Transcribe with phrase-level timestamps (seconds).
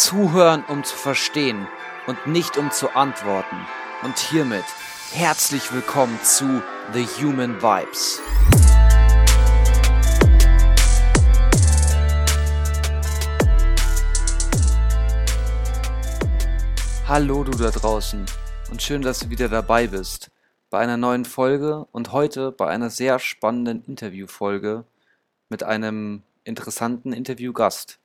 [0.00, 1.66] Zuhören, um zu verstehen
[2.06, 3.56] und nicht um zu antworten.
[4.04, 4.64] Und hiermit
[5.12, 6.62] herzlich willkommen zu
[6.92, 8.20] The Human Vibes.
[17.08, 18.24] Hallo du da draußen
[18.70, 20.30] und schön, dass du wieder dabei bist
[20.70, 24.84] bei einer neuen Folge und heute bei einer sehr spannenden Interviewfolge
[25.48, 27.98] mit einem interessanten Interviewgast.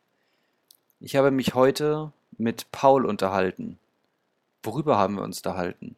[1.06, 3.78] Ich habe mich heute mit Paul unterhalten.
[4.64, 5.98] Worüber haben wir uns unterhalten?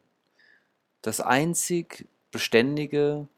[1.00, 3.28] Das einzig Beständige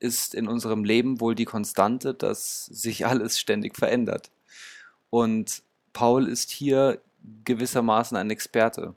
[0.00, 4.32] ist in unserem Leben wohl die Konstante, dass sich alles ständig verändert.
[5.08, 7.00] Und Paul ist hier
[7.44, 8.96] gewissermaßen ein Experte.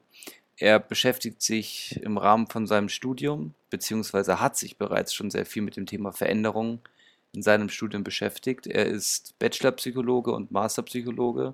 [0.58, 5.62] Er beschäftigt sich im Rahmen von seinem Studium, beziehungsweise hat sich bereits schon sehr viel
[5.62, 6.80] mit dem Thema Veränderung
[7.34, 8.66] in seinem Studium beschäftigt.
[8.66, 11.54] Er ist Bachelorpsychologe und Masterpsychologe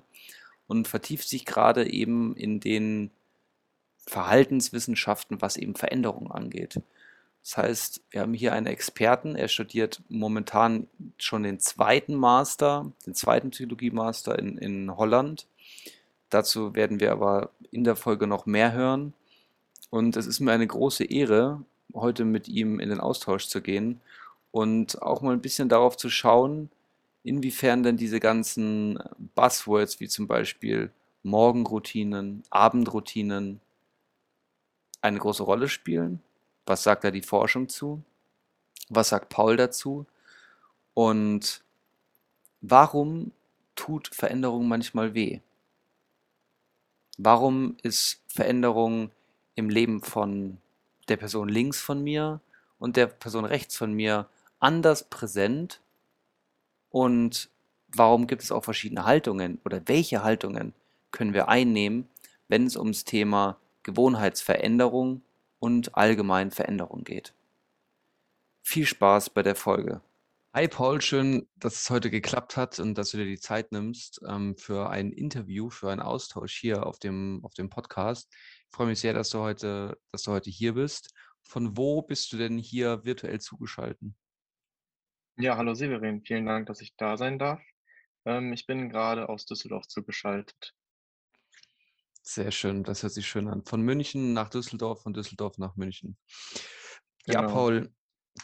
[0.66, 3.10] und vertieft sich gerade eben in den
[4.06, 6.80] Verhaltenswissenschaften, was eben Veränderungen angeht.
[7.42, 13.14] Das heißt, wir haben hier einen Experten, er studiert momentan schon den zweiten Master, den
[13.14, 15.46] zweiten Psychologie-Master in, in Holland.
[16.28, 19.12] Dazu werden wir aber in der Folge noch mehr hören.
[19.90, 21.62] Und es ist mir eine große Ehre,
[21.94, 24.00] heute mit ihm in den Austausch zu gehen
[24.50, 26.70] und auch mal ein bisschen darauf zu schauen,
[27.26, 28.98] inwiefern denn diese ganzen
[29.34, 30.92] Buzzwords wie zum Beispiel
[31.24, 33.60] Morgenroutinen, Abendroutinen
[35.00, 36.22] eine große Rolle spielen.
[36.66, 38.02] Was sagt da die Forschung zu?
[38.88, 40.06] Was sagt Paul dazu?
[40.94, 41.64] Und
[42.60, 43.32] warum
[43.74, 45.40] tut Veränderung manchmal weh?
[47.18, 49.10] Warum ist Veränderung
[49.56, 50.58] im Leben von
[51.08, 52.40] der Person links von mir
[52.78, 54.28] und der Person rechts von mir
[54.60, 55.80] anders präsent
[56.96, 57.50] und
[57.88, 60.72] warum gibt es auch verschiedene Haltungen oder welche Haltungen
[61.10, 62.08] können wir einnehmen,
[62.48, 65.20] wenn es ums Thema Gewohnheitsveränderung
[65.58, 67.34] und allgemein Veränderung geht.
[68.62, 70.00] Viel Spaß bei der Folge.
[70.54, 74.22] Hi Paul, schön, dass es heute geklappt hat und dass du dir die Zeit nimmst
[74.26, 78.32] ähm, für ein Interview, für einen Austausch hier auf dem, auf dem Podcast.
[78.70, 81.10] Ich freue mich sehr, dass du heute, dass du heute hier bist.
[81.42, 84.14] Von wo bist du denn hier virtuell zugeschaltet?
[85.38, 87.60] Ja, hallo Severin, vielen Dank, dass ich da sein darf.
[88.24, 90.72] Ähm, ich bin gerade aus Düsseldorf zugeschaltet.
[92.22, 93.62] Sehr schön, das hört sich schön an.
[93.66, 96.16] Von München nach Düsseldorf, von Düsseldorf nach München.
[97.26, 97.52] Ja, Genau.
[97.52, 97.94] Paul,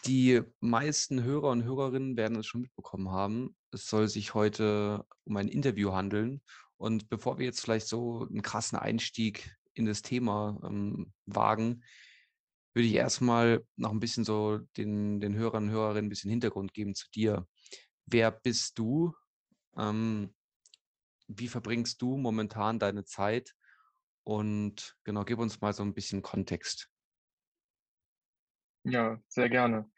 [0.05, 3.57] die meisten Hörer und Hörerinnen werden es schon mitbekommen haben.
[3.71, 6.43] Es soll sich heute um ein Interview handeln.
[6.77, 11.85] Und bevor wir jetzt vielleicht so einen krassen Einstieg in das Thema ähm, wagen,
[12.75, 16.73] würde ich erstmal noch ein bisschen so den, den Hörern und Hörerinnen ein bisschen Hintergrund
[16.75, 17.47] geben zu dir.
[18.07, 19.15] Wer bist du?
[19.77, 20.35] Ähm,
[21.29, 23.55] wie verbringst du momentan deine Zeit?
[24.25, 26.89] Und genau, gib uns mal so ein bisschen Kontext.
[28.85, 29.91] Ja, sehr gerne.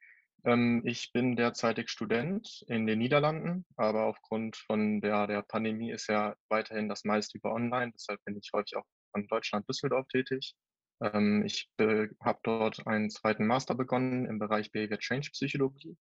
[0.44, 6.08] Ähm, ich bin derzeitig Student in den Niederlanden, aber aufgrund von der, der Pandemie ist
[6.08, 7.92] ja weiterhin das meiste über online.
[7.92, 10.54] Deshalb bin ich häufig auch von Deutschland Düsseldorf tätig.
[11.00, 15.96] Ähm, ich habe dort einen zweiten Master begonnen im Bereich Behavior Change Psychologie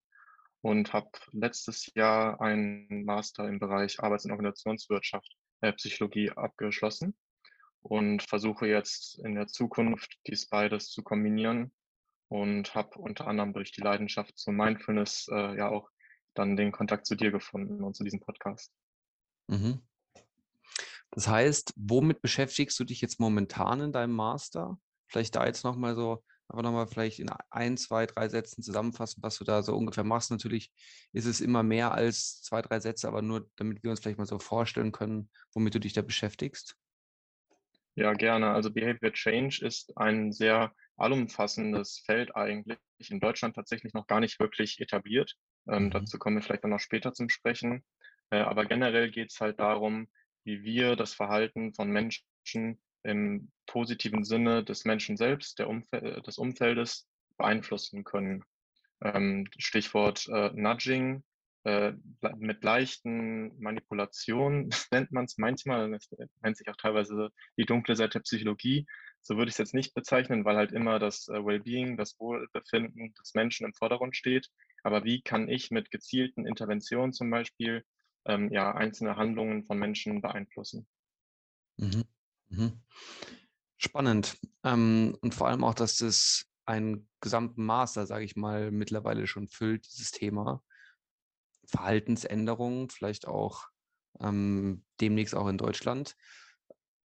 [0.61, 7.15] und habe letztes Jahr einen Master im Bereich Arbeits- und Organisationswirtschaft äh, Psychologie abgeschlossen
[7.81, 11.73] und versuche jetzt in der Zukunft dies beides zu kombinieren
[12.29, 15.89] und habe unter anderem durch die Leidenschaft zu Mindfulness äh, ja auch
[16.33, 18.71] dann den Kontakt zu dir gefunden und zu diesem Podcast.
[19.47, 19.81] Mhm.
[21.15, 24.79] Das heißt, womit beschäftigst du dich jetzt momentan in deinem Master?
[25.07, 29.37] Vielleicht da jetzt nochmal so, aber nochmal vielleicht in ein, zwei, drei Sätzen zusammenfassen, was
[29.37, 30.31] du da so ungefähr machst.
[30.31, 30.71] Natürlich
[31.11, 34.25] ist es immer mehr als zwei, drei Sätze, aber nur damit wir uns vielleicht mal
[34.25, 36.75] so vorstellen können, womit du dich da beschäftigst.
[37.95, 38.51] Ja, gerne.
[38.51, 42.79] Also Behavior Change ist ein sehr allumfassendes Feld eigentlich,
[43.09, 45.35] in Deutschland tatsächlich noch gar nicht wirklich etabliert.
[45.69, 45.91] Ähm, Mhm.
[45.91, 47.83] dazu kommen wir vielleicht dann noch später zum Sprechen.
[48.31, 50.07] Äh, aber generell geht es halt darum,
[50.43, 57.07] wie wir das Verhalten von Menschen im positiven Sinne des Menschen selbst, Umfel des Umfeldes
[57.37, 58.43] beeinflussen können.
[59.01, 61.23] Ähm, Stichwort äh, Nudging,
[61.65, 61.93] äh,
[62.37, 66.09] mit leichten Manipulationen nennt man es manchmal, das
[66.41, 68.85] nennt sich auch teilweise die dunkle Seite der Psychologie.
[69.21, 73.13] So würde ich es jetzt nicht bezeichnen, weil halt immer das äh, Wellbeing, das Wohlbefinden
[73.13, 74.49] des Menschen im Vordergrund steht.
[74.83, 77.85] Aber wie kann ich mit gezielten Interventionen zum Beispiel
[78.25, 80.87] ähm, ja, einzelne Handlungen von Menschen beeinflussen?
[81.77, 82.03] Mhm.
[82.49, 82.81] Mhm.
[83.77, 84.37] Spannend.
[84.63, 89.47] Ähm, und vor allem auch, dass das einen gesamten Master, sage ich mal, mittlerweile schon
[89.47, 90.63] füllt, dieses Thema.
[91.65, 93.67] Verhaltensänderungen, vielleicht auch
[94.19, 96.15] ähm, demnächst auch in Deutschland.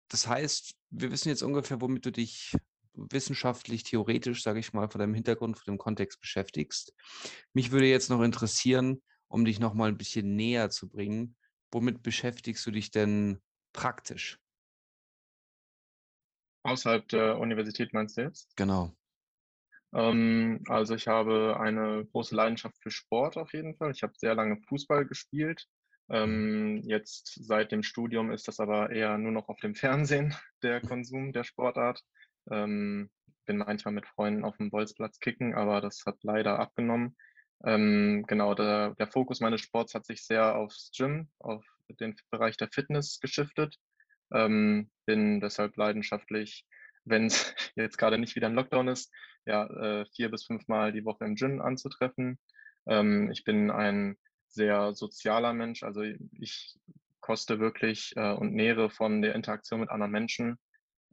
[0.09, 2.55] das heißt, wir wissen jetzt ungefähr, womit du dich
[2.93, 6.93] wissenschaftlich, theoretisch, sage ich mal, von deinem Hintergrund, von dem Kontext beschäftigst.
[7.53, 9.01] Mich würde jetzt noch interessieren,
[9.33, 11.35] um dich noch mal ein bisschen näher zu bringen,
[11.71, 13.41] womit beschäftigst du dich denn
[13.73, 14.39] praktisch?
[16.61, 18.55] Außerhalb der Universität meinst du jetzt?
[18.55, 18.95] Genau.
[19.91, 23.91] Ähm, also ich habe eine große Leidenschaft für Sport auf jeden Fall.
[23.91, 25.65] Ich habe sehr lange Fußball gespielt.
[26.09, 30.79] Ähm, jetzt seit dem Studium ist das aber eher nur noch auf dem Fernsehen, der
[30.79, 32.03] Konsum der Sportart.
[32.51, 33.09] Ähm,
[33.47, 37.17] bin manchmal mit Freunden auf dem Bolzplatz kicken, aber das hat leider abgenommen.
[37.65, 41.65] Ähm, genau, der, der Fokus meines Sports hat sich sehr aufs Gym, auf
[41.99, 43.77] den Bereich der Fitness geschiftet.
[44.33, 46.65] Ähm, bin deshalb leidenschaftlich,
[47.05, 49.11] wenn es jetzt gerade nicht wieder ein Lockdown ist,
[49.45, 52.39] ja, äh, vier bis fünfmal die Woche im Gym anzutreffen.
[52.87, 54.17] Ähm, ich bin ein
[54.47, 56.77] sehr sozialer Mensch, also ich
[57.21, 60.57] koste wirklich äh, und nähere von der Interaktion mit anderen Menschen.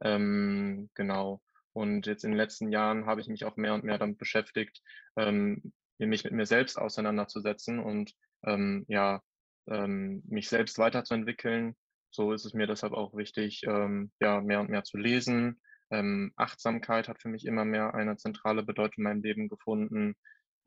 [0.01, 1.41] Ähm, genau.
[1.73, 4.81] Und jetzt in den letzten Jahren habe ich mich auch mehr und mehr damit beschäftigt,
[5.15, 5.71] ähm,
[6.07, 8.13] mich mit mir selbst auseinanderzusetzen und
[8.45, 9.21] ähm, ja,
[9.67, 11.75] ähm, mich selbst weiterzuentwickeln.
[12.11, 15.61] So ist es mir deshalb auch wichtig, ähm, ja, mehr und mehr zu lesen.
[15.91, 20.15] Ähm, Achtsamkeit hat für mich immer mehr eine zentrale Bedeutung in meinem Leben gefunden.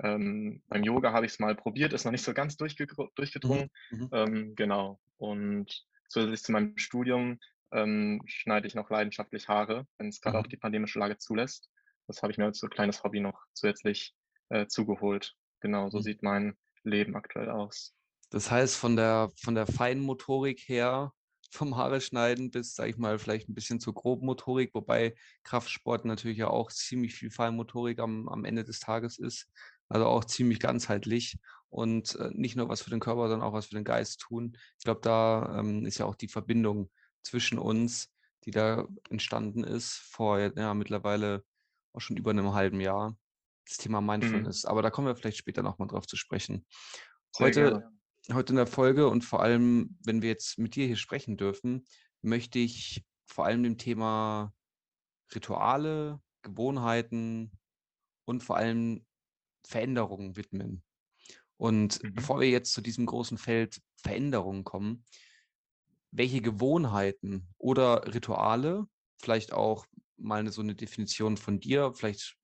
[0.02, 3.70] Ähm, beim Yoga habe ich es mal probiert, ist noch nicht so ganz durchgedrungen.
[3.90, 3.98] Mhm.
[3.98, 4.08] mhm.
[4.12, 5.00] Ähm, genau.
[5.16, 7.38] Und zusätzlich zu meinem Studium
[7.72, 10.44] ähm, schneide ich noch leidenschaftlich Haare, wenn es gerade mhm.
[10.44, 11.70] auch die pandemische Lage zulässt.
[12.06, 14.14] Das habe ich mir als so kleines Hobby noch zusätzlich
[14.54, 15.34] äh, zugeholt.
[15.60, 16.02] Genau, so mhm.
[16.02, 17.94] sieht mein Leben aktuell aus.
[18.30, 21.12] Das heißt, von der, von der Feinmotorik her,
[21.50, 25.14] vom Haare schneiden bis, sag ich mal, vielleicht ein bisschen zur Grobmotorik, wobei
[25.44, 29.48] Kraftsport natürlich ja auch ziemlich viel Feinmotorik am, am Ende des Tages ist.
[29.88, 31.36] Also auch ziemlich ganzheitlich
[31.68, 34.56] und äh, nicht nur was für den Körper, sondern auch was für den Geist tun.
[34.78, 36.90] Ich glaube, da ähm, ist ja auch die Verbindung
[37.22, 38.08] zwischen uns,
[38.44, 41.44] die da entstanden ist, vor ja, mittlerweile
[41.92, 43.16] auch schon über einem halben Jahr
[43.66, 44.64] das Thema Mindfulness.
[44.64, 44.70] Mhm.
[44.70, 46.66] Aber da kommen wir vielleicht später nochmal drauf zu sprechen.
[47.38, 47.90] heute,
[48.32, 51.84] heute in der Folge und vor allem, wenn wir jetzt mit dir hier sprechen dürfen,
[52.22, 54.52] möchte ich vor allem dem Thema
[55.34, 57.52] Rituale, Gewohnheiten
[58.24, 59.04] und vor allem
[59.66, 60.82] Veränderungen widmen.
[61.56, 62.14] Und mhm.
[62.14, 65.04] bevor wir jetzt zu diesem großen Feld Veränderungen kommen,
[66.10, 68.86] welche Gewohnheiten oder Rituale,
[69.20, 72.36] vielleicht auch mal eine, so eine Definition von dir, vielleicht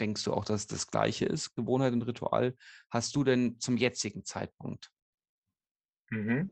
[0.00, 2.56] denkst du auch, dass es das gleiche ist, Gewohnheit und Ritual,
[2.90, 4.90] hast du denn zum jetzigen Zeitpunkt?
[6.10, 6.50] Mhm.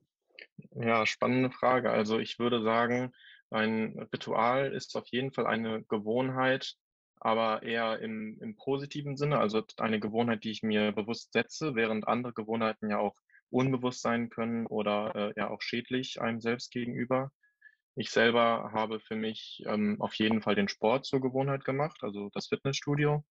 [0.75, 1.91] Ja, spannende Frage.
[1.91, 3.13] Also ich würde sagen,
[3.51, 6.75] ein Ritual ist auf jeden Fall eine Gewohnheit,
[7.17, 12.09] aber eher im, im positiven Sinne, also eine Gewohnheit, die ich mir bewusst setze, während
[12.09, 13.15] andere Gewohnheiten ja auch
[13.51, 17.31] unbewusst sein können oder äh, ja auch schädlich einem selbst gegenüber.
[17.97, 22.29] Ich selber habe für mich ähm, auf jeden Fall den Sport zur Gewohnheit gemacht, also
[22.35, 23.25] das Fitnessstudio.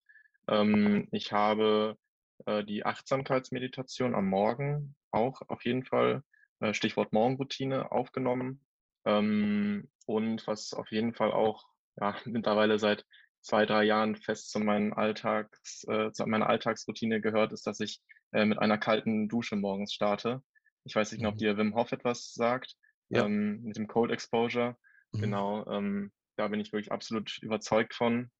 [0.47, 1.97] Ähm, ich habe
[2.45, 6.23] äh, die Achtsamkeitsmeditation am Morgen auch auf jeden Fall,
[6.59, 8.63] äh, Stichwort Morgenroutine, aufgenommen.
[9.05, 11.65] Ähm, und was auf jeden Fall auch
[11.99, 13.05] ja, mittlerweile seit
[13.41, 18.01] zwei, drei Jahren fest zu, meinen Alltags, äh, zu meiner Alltagsroutine gehört, ist, dass ich
[18.31, 20.41] äh, mit einer kalten Dusche morgens starte.
[20.85, 21.27] Ich weiß nicht mhm.
[21.27, 22.75] ob dir Wim Hof etwas sagt
[23.09, 23.25] ja.
[23.25, 24.77] ähm, mit dem Cold Exposure.
[25.11, 25.21] Mhm.
[25.21, 28.31] Genau, ähm, da bin ich wirklich absolut überzeugt von.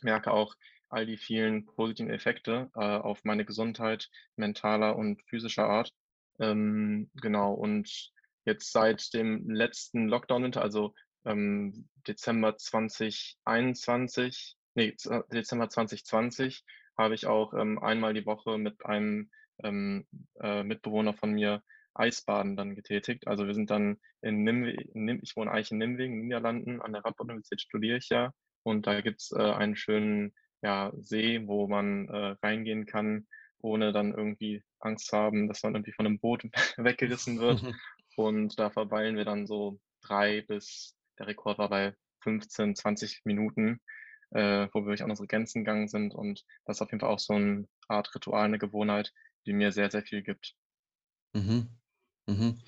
[0.00, 0.54] Merke auch
[0.92, 5.92] all die vielen positiven Effekte äh, auf meine Gesundheit mentaler und physischer Art.
[6.38, 8.12] Ähm, genau, und
[8.44, 10.94] jetzt seit dem letzten Lockdown-Winter, also
[11.24, 14.96] ähm, Dezember 2021, nee,
[15.32, 16.64] Dezember 2020,
[16.98, 19.30] habe ich auch ähm, einmal die Woche mit einem
[19.62, 20.06] ähm,
[20.40, 21.62] äh, Mitbewohner von mir
[21.94, 23.26] Eisbaden dann getätigt.
[23.26, 27.60] Also wir sind dann in Nimwegen, ich wohne eigentlich in Nimwegen, Niederlanden, an der Radboud-Universität
[27.60, 28.32] studiere ich ja.
[28.62, 30.32] Und da gibt's äh, einen schönen
[30.62, 33.26] ja, See, wo man äh, reingehen kann,
[33.58, 36.44] ohne dann irgendwie Angst zu haben, dass man irgendwie von einem Boot
[36.76, 37.62] weggerissen wird.
[38.16, 43.80] Und da verweilen wir dann so drei bis, der Rekord war bei 15, 20 Minuten,
[44.30, 46.14] äh, wo wir wirklich an unsere Grenzen gegangen sind.
[46.14, 49.12] Und das ist auf jeden Fall auch so eine Art Ritual, eine Gewohnheit,
[49.46, 50.54] die mir sehr, sehr viel gibt.
[51.34, 51.68] Mhm.
[52.26, 52.60] Mhm.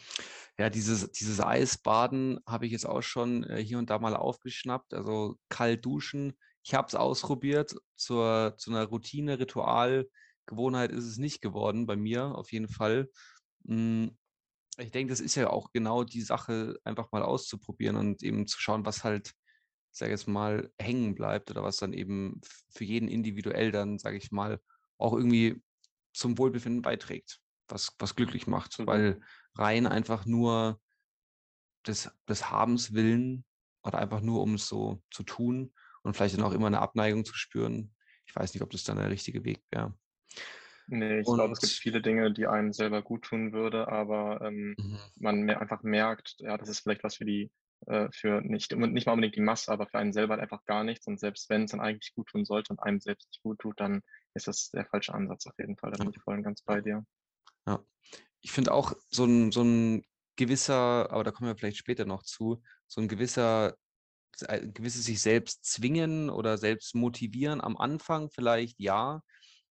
[0.59, 4.95] Ja, dieses, dieses Eisbaden habe ich jetzt auch schon äh, hier und da mal aufgeschnappt.
[4.95, 6.37] Also kalt duschen.
[6.65, 7.77] Ich habe es ausprobiert.
[7.97, 10.09] Zur, zu einer Routine, Ritual,
[10.47, 13.09] Gewohnheit ist es nicht geworden bei mir, auf jeden Fall.
[13.67, 14.17] Hm,
[14.79, 18.61] ich denke, das ist ja auch genau die Sache, einfach mal auszuprobieren und eben zu
[18.61, 19.33] schauen, was halt,
[19.93, 22.41] sage ich jetzt mal, hängen bleibt oder was dann eben
[22.71, 24.61] für jeden individuell dann, sage ich mal,
[24.99, 25.63] auch irgendwie
[26.13, 28.87] zum Wohlbefinden beiträgt was, was glücklich macht, mhm.
[28.87, 29.21] weil
[29.55, 30.81] rein einfach nur
[31.87, 33.45] des, des Habens willen
[33.83, 35.73] oder einfach nur, um es so zu tun
[36.05, 37.93] und vielleicht dann auch immer eine Abneigung zu spüren.
[38.27, 39.95] Ich weiß nicht, ob das dann der richtige Weg wäre.
[40.87, 44.75] Nee, ich glaube, es gibt viele Dinge, die einem selber gut tun würde, aber ähm,
[44.79, 44.99] mhm.
[45.17, 47.51] man mehr einfach merkt, ja, das ist vielleicht was für die,
[47.87, 50.85] äh, für nicht, nicht mal unbedingt die Masse, aber für einen selber halt einfach gar
[50.85, 51.07] nichts.
[51.07, 53.81] Und selbst wenn es dann eigentlich gut tun sollte und einem selbst nicht gut tut,
[53.81, 54.03] dann
[54.35, 55.91] ist das der falsche Ansatz auf jeden Fall.
[55.91, 57.05] Da bin ich voll und ganz bei dir.
[57.67, 57.83] Ja.
[58.43, 60.05] Ich finde auch so ein, so ein
[60.37, 63.75] gewisser, aber da kommen wir vielleicht später noch zu, so ein gewisser
[64.73, 69.23] gewisses sich selbst zwingen oder selbst motivieren am Anfang vielleicht ja,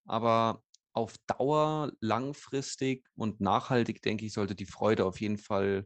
[0.05, 5.85] aber auf Dauer, langfristig und nachhaltig, denke ich, sollte die Freude auf jeden Fall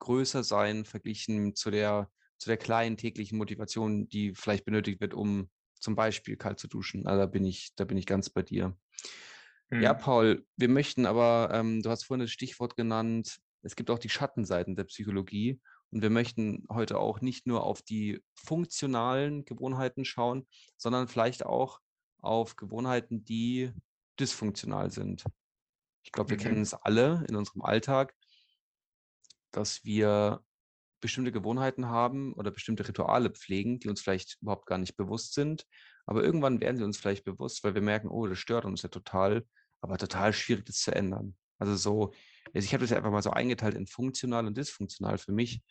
[0.00, 5.50] größer sein, verglichen zu der, zu der kleinen täglichen Motivation, die vielleicht benötigt wird, um
[5.74, 7.06] zum Beispiel kalt zu duschen.
[7.06, 8.76] Also da bin ich, da bin ich ganz bei dir.
[9.70, 9.82] Mhm.
[9.82, 13.98] Ja, Paul, wir möchten aber, ähm, du hast vorhin das Stichwort genannt, es gibt auch
[13.98, 15.60] die Schattenseiten der Psychologie.
[15.90, 21.80] Und wir möchten heute auch nicht nur auf die funktionalen Gewohnheiten schauen, sondern vielleicht auch
[22.20, 23.72] auf Gewohnheiten, die
[24.20, 25.24] dysfunktional sind.
[26.02, 26.42] Ich glaube, wir mhm.
[26.42, 28.14] kennen es alle in unserem Alltag,
[29.50, 30.42] dass wir
[31.00, 35.64] bestimmte Gewohnheiten haben oder bestimmte Rituale pflegen, die uns vielleicht überhaupt gar nicht bewusst sind.
[36.06, 38.88] Aber irgendwann werden sie uns vielleicht bewusst, weil wir merken, oh, das stört uns ja
[38.88, 39.46] total,
[39.80, 41.36] aber total schwierig, das zu ändern.
[41.58, 42.12] Also so,
[42.54, 45.62] also ich habe das ja einfach mal so eingeteilt in funktional und dysfunktional für mich.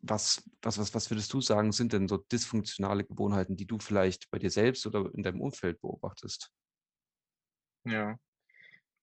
[0.00, 4.30] Was, was, was, was würdest du sagen, sind denn so dysfunktionale Gewohnheiten, die du vielleicht
[4.30, 6.52] bei dir selbst oder in deinem Umfeld beobachtest?
[7.84, 8.16] Ja,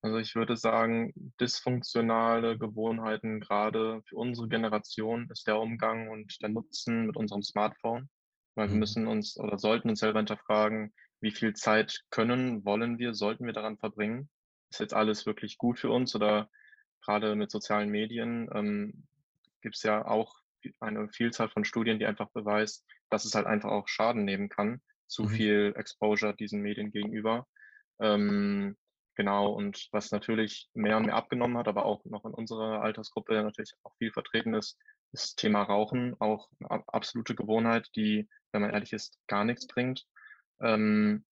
[0.01, 6.49] also ich würde sagen, dysfunktionale Gewohnheiten gerade für unsere Generation ist der Umgang und der
[6.49, 8.09] Nutzen mit unserem Smartphone.
[8.55, 8.79] Weil wir mhm.
[8.79, 13.53] müssen uns oder sollten uns selber hinterfragen, wie viel Zeit können, wollen wir, sollten wir
[13.53, 14.29] daran verbringen?
[14.71, 16.49] Ist jetzt alles wirklich gut für uns oder
[17.01, 19.05] gerade mit sozialen Medien ähm,
[19.61, 20.38] gibt es ja auch
[20.79, 24.81] eine Vielzahl von Studien, die einfach beweist, dass es halt einfach auch Schaden nehmen kann,
[25.07, 25.29] zu mhm.
[25.29, 27.47] viel Exposure diesen Medien gegenüber.
[27.99, 28.77] Ähm,
[29.15, 33.33] genau, und was natürlich mehr und mehr abgenommen hat, aber auch noch in unserer Altersgruppe
[33.41, 34.77] natürlich auch viel vertreten ist,
[35.11, 40.05] ist Thema Rauchen, auch eine absolute Gewohnheit, die, wenn man ehrlich ist, gar nichts bringt
[40.61, 41.25] ähm,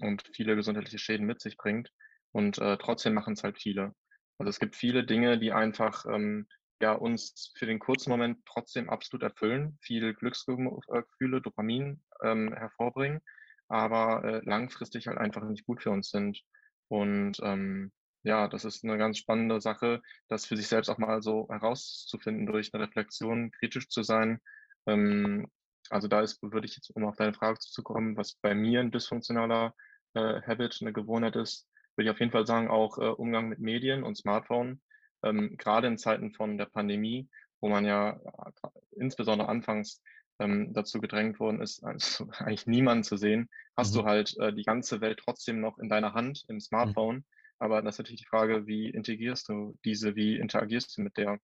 [0.00, 1.90] und viele gesundheitliche Schäden mit sich bringt.
[2.32, 3.94] Und äh, trotzdem machen es halt viele.
[4.38, 6.48] Also es gibt viele Dinge, die einfach ähm,
[6.84, 13.22] ja, uns für den kurzen Moment trotzdem absolut erfüllen, viel Glücksgefühle, Dopamin ähm, hervorbringen,
[13.68, 16.42] aber äh, langfristig halt einfach nicht gut für uns sind.
[16.88, 17.90] Und ähm,
[18.22, 22.44] ja, das ist eine ganz spannende Sache, das für sich selbst auch mal so herauszufinden,
[22.44, 24.42] durch eine Reflexion kritisch zu sein.
[24.86, 25.50] Ähm,
[25.88, 28.80] also da ist, würde ich jetzt, um auf deine Frage zu kommen, was bei mir
[28.80, 29.74] ein dysfunktionaler
[30.12, 33.58] äh, Habit, eine Gewohnheit ist, würde ich auf jeden Fall sagen, auch äh, Umgang mit
[33.58, 34.82] Medien und Smartphone.
[35.24, 37.28] Ähm, gerade in Zeiten von der Pandemie,
[37.60, 40.02] wo man ja äh, insbesondere anfangs
[40.38, 43.98] ähm, dazu gedrängt worden ist, also eigentlich niemanden zu sehen, hast mhm.
[43.98, 46.60] du halt äh, die ganze Welt trotzdem noch in deiner Hand im mhm.
[46.60, 47.16] Smartphone.
[47.16, 47.24] Mhm.
[47.58, 51.38] Aber das ist natürlich die Frage, wie integrierst du diese, wie interagierst du mit der?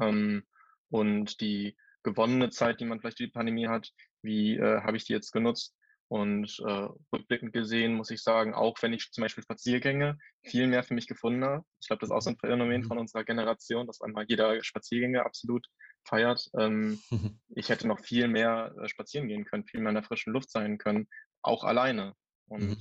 [0.00, 0.44] Ähm,
[0.90, 5.04] und die gewonnene Zeit, die man vielleicht durch die Pandemie hat, wie äh, habe ich
[5.04, 5.74] die jetzt genutzt?
[6.08, 10.84] Und äh, rückblickend gesehen muss ich sagen, auch wenn ich zum Beispiel Spaziergänge viel mehr
[10.84, 12.86] für mich gefunden habe, ich glaube, das ist auch so ein Phänomen mhm.
[12.86, 15.66] von unserer Generation, dass einmal jeder Spaziergänge absolut
[16.04, 16.48] feiert.
[16.58, 17.00] Ähm,
[17.56, 20.50] ich hätte noch viel mehr äh, spazieren gehen können, viel mehr in der frischen Luft
[20.50, 21.08] sein können,
[21.42, 22.14] auch alleine.
[22.46, 22.76] Und mhm.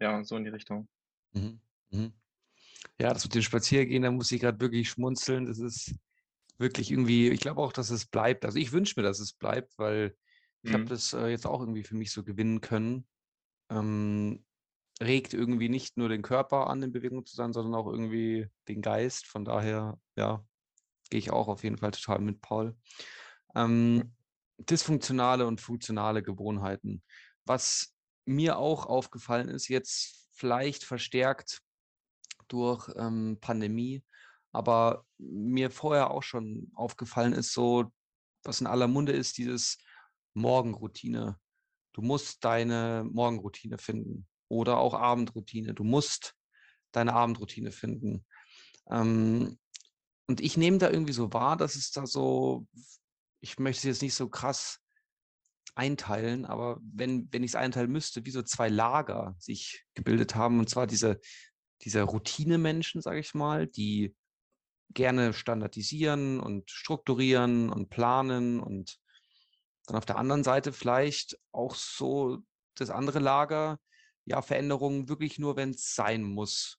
[0.00, 0.88] ja, so in die Richtung.
[1.32, 1.60] Mhm.
[1.90, 2.12] mhm.
[2.98, 5.44] Ja, das mit dem Spaziergehen, da muss ich gerade wirklich schmunzeln.
[5.44, 5.94] Das ist
[6.56, 8.44] wirklich irgendwie, ich glaube auch, dass es bleibt.
[8.44, 10.16] Also ich wünsche mir, dass es bleibt, weil
[10.66, 10.88] ich habe mhm.
[10.88, 13.06] das äh, jetzt auch irgendwie für mich so gewinnen können.
[13.70, 14.44] Ähm,
[15.00, 18.82] regt irgendwie nicht nur den Körper an, in Bewegung zu sein, sondern auch irgendwie den
[18.82, 19.26] Geist.
[19.26, 20.44] Von daher, ja,
[21.08, 22.76] gehe ich auch auf jeden Fall total mit Paul.
[23.54, 24.12] Ähm,
[24.58, 27.02] dysfunktionale und funktionale Gewohnheiten.
[27.44, 27.94] Was
[28.24, 31.60] mir auch aufgefallen ist, jetzt vielleicht verstärkt
[32.48, 34.02] durch ähm, Pandemie,
[34.52, 37.92] aber mir vorher auch schon aufgefallen ist, so
[38.42, 39.78] was in aller Munde ist, dieses
[40.36, 41.38] Morgenroutine.
[41.92, 45.74] Du musst deine Morgenroutine finden oder auch Abendroutine.
[45.74, 46.34] Du musst
[46.92, 48.24] deine Abendroutine finden.
[48.90, 49.58] Ähm,
[50.28, 52.66] und ich nehme da irgendwie so wahr, dass es da so,
[53.40, 54.80] ich möchte es jetzt nicht so krass
[55.74, 60.58] einteilen, aber wenn, wenn ich es einteilen müsste, wie so zwei Lager sich gebildet haben,
[60.58, 61.20] und zwar diese,
[61.82, 64.14] diese Routine-Menschen, sage ich mal, die
[64.94, 68.98] gerne standardisieren und strukturieren und planen und
[69.86, 72.38] dann auf der anderen Seite vielleicht auch so
[72.74, 73.78] das andere Lager,
[74.24, 76.78] ja, Veränderungen wirklich nur, wenn es sein muss.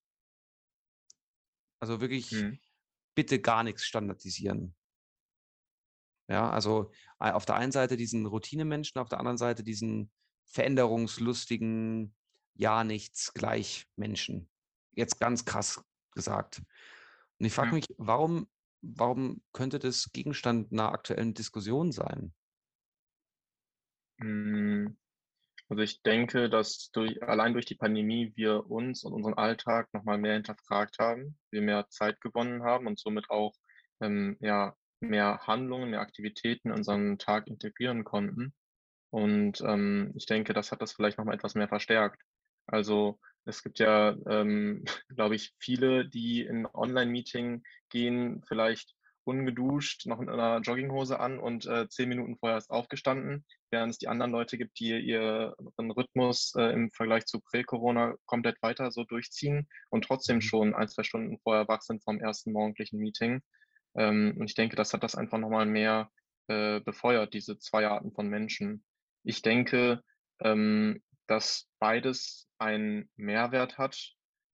[1.80, 2.60] Also wirklich mhm.
[3.16, 4.76] bitte gar nichts standardisieren.
[6.30, 10.12] Ja, also auf der einen Seite diesen Routinemenschen, auf der anderen Seite diesen
[10.46, 12.14] veränderungslustigen,
[12.56, 14.50] ja nichts gleich Menschen.
[14.92, 16.62] Jetzt ganz krass gesagt.
[17.40, 17.76] Und ich frage Ja.
[17.76, 18.50] mich, warum,
[18.82, 22.34] warum könnte das Gegenstand einer aktuellen Diskussion sein?
[24.20, 24.98] Hm,
[25.70, 30.18] also ich denke, dass durch, allein durch die Pandemie wir uns und unseren Alltag nochmal
[30.18, 33.54] mehr hinterfragt haben, wir mehr Zeit gewonnen haben und somit auch
[34.02, 38.54] ähm, ja, mehr Handlungen, mehr Aktivitäten in unseren Tag integrieren konnten.
[39.10, 42.22] Und ähm, ich denke, das hat das vielleicht nochmal etwas mehr verstärkt.
[42.66, 48.96] Also es gibt ja, ähm, glaube ich, viele, die in Online-Meeting gehen, vielleicht
[49.26, 53.98] ungeduscht, noch in einer Jogginghose an und äh, zehn Minuten vorher ist aufgestanden, während es
[53.98, 59.04] die anderen Leute gibt, die ihren Rhythmus äh, im Vergleich zu Prä-Corona komplett weiter so
[59.04, 60.42] durchziehen und trotzdem Mhm.
[60.42, 63.42] schon ein, zwei Stunden vorher wach sind vom ersten morgendlichen Meeting.
[63.96, 66.12] Ähm, und ich denke, das hat das einfach nochmal mehr
[66.48, 68.84] äh, befeuert, diese zwei Arten von Menschen.
[69.24, 70.04] Ich denke,
[70.40, 74.14] ähm, dass beides einen Mehrwert hat,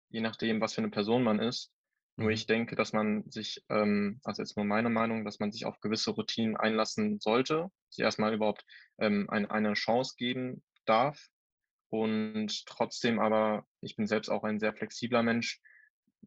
[0.10, 1.73] je nachdem, was für eine Person man ist.
[2.15, 2.34] Nur Mhm.
[2.34, 5.79] ich denke, dass man sich, ähm, also jetzt nur meine Meinung, dass man sich auf
[5.79, 8.65] gewisse Routinen einlassen sollte, sich erstmal überhaupt
[9.00, 11.27] ähm, ein, eine Chance geben darf.
[11.89, 15.62] Und trotzdem aber, ich bin selbst auch ein sehr flexibler Mensch,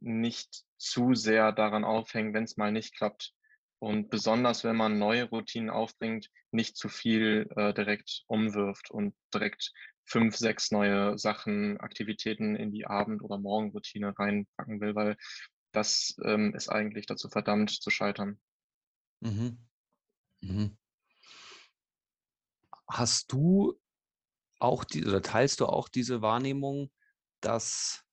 [0.00, 3.33] nicht zu sehr daran aufhängen, wenn es mal nicht klappt.
[3.78, 9.73] Und besonders, wenn man neue Routinen aufbringt, nicht zu viel äh, direkt umwirft und direkt
[10.05, 15.16] fünf, sechs neue Sachen, Aktivitäten in die Abend- oder Morgenroutine reinpacken will, weil
[15.76, 18.40] das ähm, ist eigentlich dazu verdammt zu scheitern.
[19.21, 19.59] Mhm.
[20.40, 20.78] Mhm.
[22.88, 23.78] Hast du
[24.59, 26.90] auch die oder teilst du auch diese Wahrnehmung,
[27.40, 28.04] dass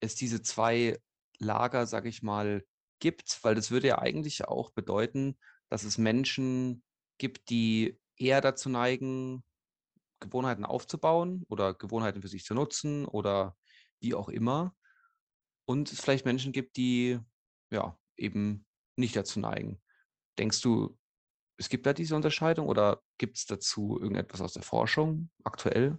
[0.00, 1.00] es diese zwei
[1.38, 2.64] Lager, sage ich mal,
[2.98, 3.38] gibt?
[3.42, 5.38] Weil das würde ja eigentlich auch bedeuten,
[5.70, 6.82] dass es Menschen
[7.18, 9.42] gibt, die eher dazu neigen,
[10.20, 13.56] Gewohnheiten aufzubauen oder Gewohnheiten für sich zu nutzen oder
[14.00, 14.74] wie auch immer.
[15.68, 17.18] Und es vielleicht Menschen gibt, die
[17.70, 18.64] ja eben
[18.96, 19.80] nicht dazu neigen.
[20.38, 20.96] Denkst du,
[21.58, 25.98] es gibt da diese Unterscheidung oder gibt es dazu irgendetwas aus der Forschung aktuell?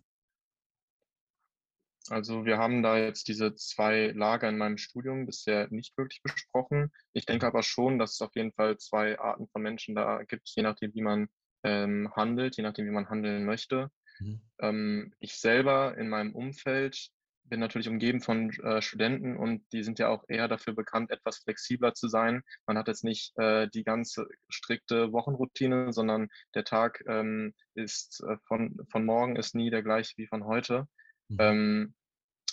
[2.09, 6.91] Also wir haben da jetzt diese zwei Lager in meinem Studium bisher nicht wirklich besprochen.
[7.13, 10.49] Ich denke aber schon, dass es auf jeden Fall zwei Arten von Menschen da gibt,
[10.55, 11.27] je nachdem, wie man
[11.63, 13.91] ähm, handelt, je nachdem, wie man handeln möchte.
[14.19, 14.41] Mhm.
[14.59, 17.09] Ähm, ich selber in meinem Umfeld
[17.49, 21.39] bin natürlich umgeben von äh, Studenten und die sind ja auch eher dafür bekannt, etwas
[21.39, 22.43] flexibler zu sein.
[22.65, 28.37] Man hat jetzt nicht äh, die ganze strikte Wochenroutine, sondern der Tag ähm, ist äh,
[28.47, 30.87] von, von morgen ist nie der gleiche wie von heute.
[31.29, 31.37] Mhm.
[31.39, 31.95] Ähm,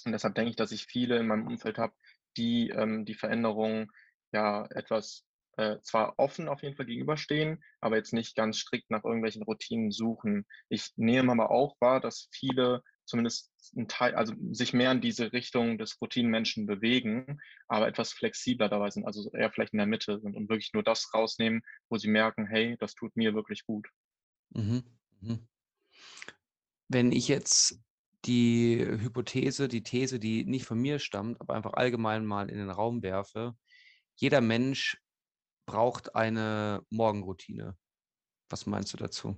[0.05, 1.95] und deshalb denke ich, dass ich viele in meinem Umfeld habe,
[2.37, 3.91] die ähm, die Veränderung
[4.33, 5.25] ja etwas
[5.57, 9.91] äh, zwar offen auf jeden Fall gegenüberstehen, aber jetzt nicht ganz strikt nach irgendwelchen Routinen
[9.93, 10.47] suchen.
[10.69, 15.33] Ich nehme aber auch wahr, dass viele zumindest ein Teil, also sich mehr in diese
[15.33, 20.21] Richtung des Routinenmenschen bewegen, aber etwas flexibler dabei sind, also eher vielleicht in der Mitte
[20.21, 23.89] sind und wirklich nur das rausnehmen, wo sie merken, hey, das tut mir wirklich gut.
[24.51, 24.85] Mhm.
[25.21, 25.49] Mhm.
[26.89, 27.81] Wenn ich jetzt
[28.27, 32.71] die Hypothese, die These, die nicht von mir stammt, aber einfach allgemein mal in den
[32.71, 33.57] Raum werfe,
[34.17, 34.99] jeder Mensch
[35.67, 37.77] braucht eine Morgenroutine.
[38.49, 39.37] Was meinst du dazu?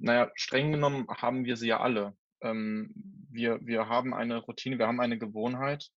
[0.00, 2.16] Naja, streng genommen haben wir sie ja alle.
[2.42, 2.92] Ähm,
[3.30, 5.88] wir, wir haben eine Routine, wir haben eine Gewohnheit.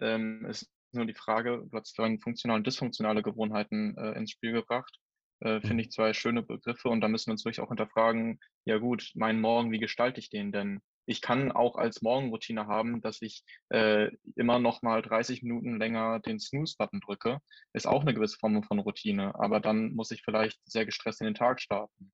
[0.00, 4.32] Ähm, es ist nur die Frage, du hast vorhin funktionale und dysfunktionale Gewohnheiten äh, ins
[4.32, 4.98] Spiel gebracht.
[5.40, 5.80] Äh, Finde Mhm.
[5.84, 9.40] ich zwei schöne Begriffe und da müssen wir uns wirklich auch hinterfragen, ja gut, meinen
[9.40, 10.80] Morgen, wie gestalte ich den denn?
[11.06, 16.18] Ich kann auch als Morgenroutine haben, dass ich äh, immer noch mal 30 Minuten länger
[16.20, 17.38] den Snooze-Button drücke.
[17.72, 21.26] Ist auch eine gewisse Form von Routine, aber dann muss ich vielleicht sehr gestresst in
[21.26, 22.12] den Tag starten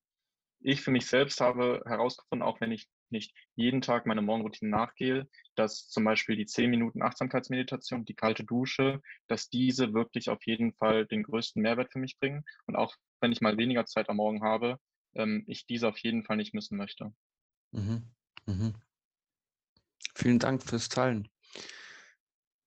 [0.60, 5.28] ich für mich selbst habe herausgefunden, auch wenn ich nicht jeden Tag meine Morgenroutine nachgehe,
[5.56, 10.72] dass zum Beispiel die 10 Minuten Achtsamkeitsmeditation, die kalte Dusche, dass diese wirklich auf jeden
[10.74, 12.44] Fall den größten Mehrwert für mich bringen.
[12.66, 14.78] Und auch wenn ich mal weniger Zeit am Morgen habe,
[15.14, 17.12] ähm, ich diese auf jeden Fall nicht missen möchte.
[17.72, 18.10] Mhm.
[18.46, 18.74] Mhm.
[20.14, 21.28] Vielen Dank fürs Teilen.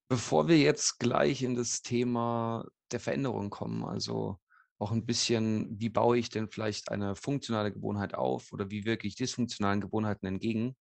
[0.10, 4.40] Bevor wir jetzt gleich in das Thema der Veränderung kommen, also
[4.84, 9.08] auch ein bisschen, wie baue ich denn vielleicht eine funktionale Gewohnheit auf oder wie wirke
[9.08, 10.76] ich dysfunktionalen Gewohnheiten entgegen,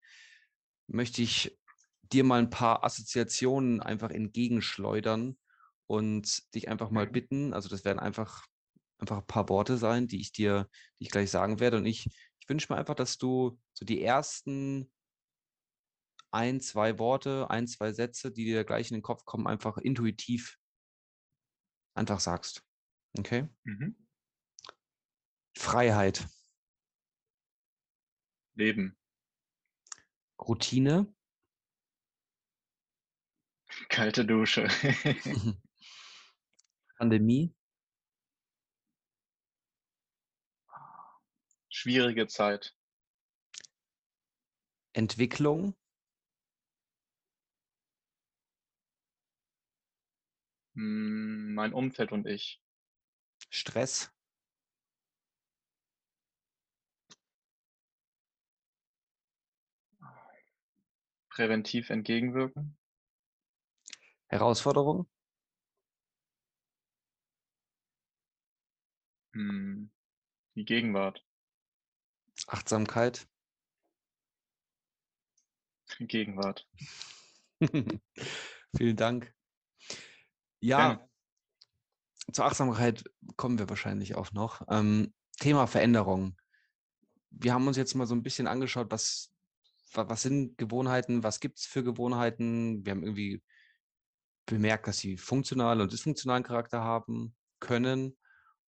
[0.89, 1.59] möchte ich
[2.03, 5.39] dir mal ein paar Assoziationen einfach entgegenschleudern
[5.87, 7.13] und dich einfach mal Mhm.
[7.13, 8.47] bitten, also das werden einfach,
[8.99, 11.79] einfach ein paar Worte sein, die ich dir, die ich gleich sagen werde.
[11.79, 12.07] Und ich,
[12.41, 14.91] ich wünsche mir einfach, dass du so die ersten
[16.33, 20.59] ein, zwei Worte, ein, zwei Sätze, die dir gleich in den Kopf kommen, einfach intuitiv
[21.95, 22.65] einfach sagst.
[23.19, 23.47] Okay.
[23.65, 23.95] Mhm.
[25.57, 26.27] Freiheit.
[28.55, 28.97] Leben.
[30.39, 31.07] Routine.
[33.89, 34.69] Kalte Dusche.
[36.99, 37.53] Pandemie.
[41.69, 42.77] Schwierige Zeit.
[44.95, 45.75] Entwicklung.
[50.75, 52.62] Hm, mein Umfeld und ich.
[53.53, 54.11] Stress.
[61.29, 62.79] Präventiv entgegenwirken.
[64.29, 65.07] Herausforderung.
[69.35, 69.93] Hm,
[70.55, 71.23] die Gegenwart.
[72.47, 73.29] Achtsamkeit.
[76.01, 76.67] Gegenwart.
[78.77, 79.35] Vielen Dank.
[80.61, 81.12] Ja, Gerne.
[82.31, 83.05] Zur Achtsamkeit
[83.37, 84.63] kommen wir wahrscheinlich auch noch.
[84.69, 86.37] Ähm, Thema Veränderung.
[87.31, 89.33] Wir haben uns jetzt mal so ein bisschen angeschaut, was,
[89.93, 92.85] wa- was sind Gewohnheiten, was gibt es für Gewohnheiten.
[92.85, 93.43] Wir haben irgendwie
[94.47, 98.17] bemerkt, dass sie funktionalen und dysfunktionalen Charakter haben können.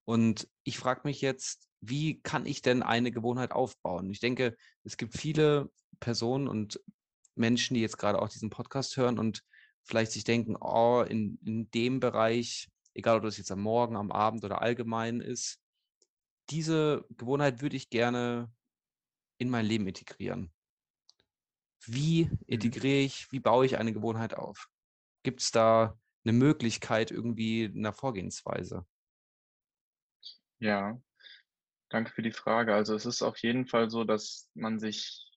[0.04, 4.10] Und ich frage mich jetzt, wie kann ich denn eine Gewohnheit aufbauen?
[4.10, 6.80] Ich denke, es gibt viele Personen und
[7.34, 9.42] Menschen, die jetzt gerade auch diesen Podcast hören und
[9.82, 14.10] vielleicht sich denken, oh, in, in dem Bereich, egal ob das jetzt am Morgen, am
[14.10, 15.60] Abend oder allgemein ist,
[16.50, 18.52] diese Gewohnheit würde ich gerne
[19.38, 20.52] in mein Leben integrieren.
[21.86, 24.68] Wie integriere ich, wie baue ich eine Gewohnheit auf?
[25.22, 28.86] Gibt es da eine Möglichkeit irgendwie einer Vorgehensweise?
[30.58, 30.98] Ja,
[31.90, 32.74] danke für die Frage.
[32.74, 35.30] Also es ist auf jeden Fall so, dass man sich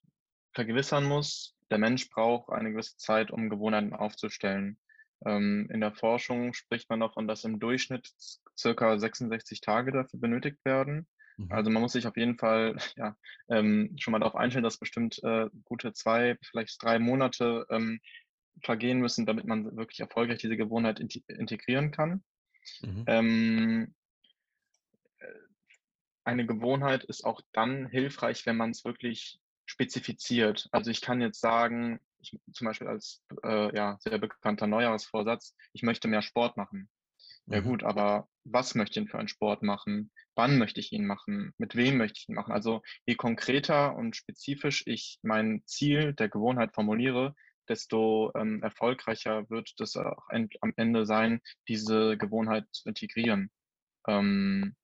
[0.54, 4.80] vergewissern muss, der Mensch braucht eine gewisse Zeit, um Gewohnheiten aufzustellen.
[5.26, 8.12] Ähm, in der Forschung spricht man davon, dass im Durchschnitt
[8.58, 11.08] circa 66 Tage dafür benötigt werden.
[11.38, 11.52] Mhm.
[11.52, 13.16] Also man muss sich auf jeden Fall ja,
[13.50, 18.00] ähm, schon mal darauf einstellen, dass bestimmt äh, gute zwei, vielleicht drei Monate ähm,
[18.64, 22.24] vergehen müssen, damit man wirklich erfolgreich diese Gewohnheit inti- integrieren kann.
[22.82, 23.04] Mhm.
[23.08, 23.96] Ähm,
[26.24, 30.68] eine Gewohnheit ist auch dann hilfreich, wenn man es wirklich spezifiziert.
[30.72, 35.84] Also ich kann jetzt sagen, ich, zum Beispiel als äh, ja, sehr bekannter Neujahrsvorsatz, ich
[35.84, 36.90] möchte mehr Sport machen.
[37.50, 37.62] Ja Mhm.
[37.62, 40.12] gut, aber was möchte ich denn für einen Sport machen?
[40.36, 41.54] Wann möchte ich ihn machen?
[41.58, 42.54] Mit wem möchte ich ihn machen?
[42.54, 47.36] Also je konkreter und spezifisch ich mein Ziel der Gewohnheit formuliere,
[47.70, 53.52] desto ähm, erfolgreicher wird das auch am Ende sein, diese Gewohnheit zu integrieren.
[54.08, 54.76] Ähm,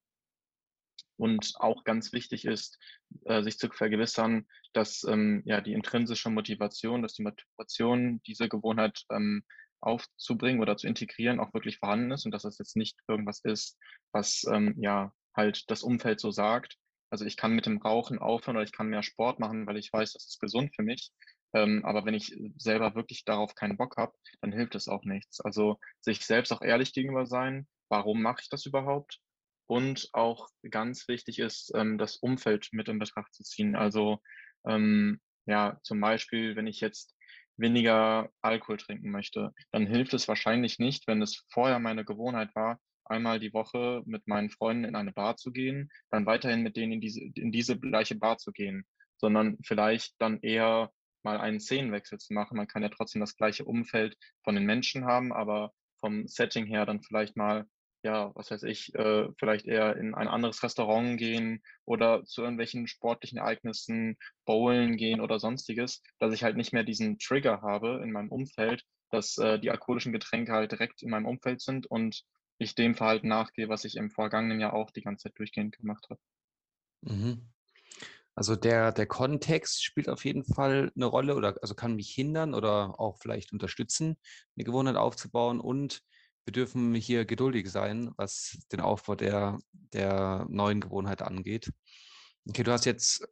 [1.24, 2.78] und auch ganz wichtig ist,
[3.24, 9.06] äh, sich zu vergewissern, dass ähm, ja die intrinsische Motivation, dass die Motivation, diese Gewohnheit
[9.10, 9.46] ähm,
[9.80, 13.80] aufzubringen oder zu integrieren, auch wirklich vorhanden ist und dass das jetzt nicht irgendwas ist,
[14.12, 16.76] was ähm, ja halt das Umfeld so sagt.
[17.10, 19.94] Also ich kann mit dem Rauchen aufhören oder ich kann mehr Sport machen, weil ich
[19.94, 21.14] weiß, das ist gesund für mich.
[21.54, 25.40] Ähm, aber wenn ich selber wirklich darauf keinen Bock habe, dann hilft es auch nichts.
[25.40, 29.22] Also sich selbst auch ehrlich gegenüber sein, warum mache ich das überhaupt?
[29.67, 33.76] Und auch ganz wichtig ist, ähm, das Umfeld mit in Betracht zu ziehen.
[33.76, 34.19] Also
[34.65, 37.15] ähm, ja, zum Beispiel, wenn ich jetzt
[37.58, 42.80] weniger Alkohol trinken möchte, dann hilft es wahrscheinlich nicht, wenn es vorher meine Gewohnheit war,
[43.06, 46.93] einmal die Woche mit meinen Freunden in eine Bar zu gehen, dann weiterhin mit denen
[46.93, 48.86] in diese, in diese gleiche Bar zu gehen,
[49.17, 50.91] sondern vielleicht dann eher
[51.23, 52.58] mal einen Szenenwechsel zu machen.
[52.58, 56.86] Man kann ja trotzdem das gleiche Umfeld von den Menschen haben, aber vom Setting her
[56.86, 57.65] dann vielleicht mal
[58.04, 62.88] ja, was weiß ich, äh, vielleicht eher in ein anderes Restaurant gehen oder zu irgendwelchen
[62.88, 68.12] sportlichen Ereignissen bowlen gehen oder sonstiges, dass ich halt nicht mehr diesen Trigger habe in
[68.12, 72.24] meinem Umfeld, dass äh, die alkoholischen Getränke halt direkt in meinem Umfeld sind und
[72.58, 76.06] ich dem Verhalten nachgehe, was ich im vergangenen Jahr auch die ganze Zeit durchgehend gemacht
[76.10, 76.20] habe.
[77.02, 77.54] Mhm.
[78.36, 82.54] Also der, der Kontext spielt auf jeden Fall eine Rolle oder also kann mich hindern
[82.54, 84.18] oder auch vielleicht unterstützen,
[84.56, 85.60] eine Gewohnheit aufzubauen.
[85.60, 86.02] Und
[86.45, 91.71] wir dürfen hier geduldig sein, was den Aufbau der, der neuen Gewohnheit angeht.
[92.47, 93.27] Okay, du hast jetzt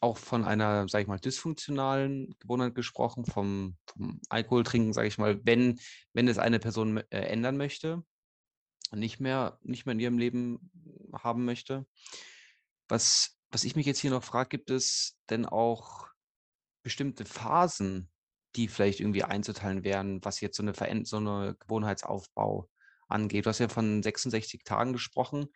[0.00, 5.40] auch von einer, sage ich mal, dysfunktionalen Gewohnheit gesprochen, vom, vom Alkoholtrinken, sage ich mal,
[5.44, 5.78] wenn,
[6.12, 8.02] wenn es eine Person äh, ändern möchte,
[8.92, 10.70] nicht mehr, nicht mehr in ihrem Leben
[11.12, 11.86] haben möchte.
[12.88, 16.08] Was, was ich mich jetzt hier noch frage, gibt es denn auch
[16.82, 18.10] bestimmte Phasen,
[18.56, 22.68] die vielleicht irgendwie einzuteilen wären, was jetzt so eine, Veränd so eine Gewohnheitsaufbau
[23.08, 23.46] angeht?
[23.46, 25.48] Du hast ja von 66 Tagen gesprochen.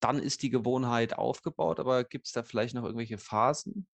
[0.00, 3.88] Dann ist die Gewohnheit aufgebaut, aber gibt es da vielleicht noch irgendwelche Phasen?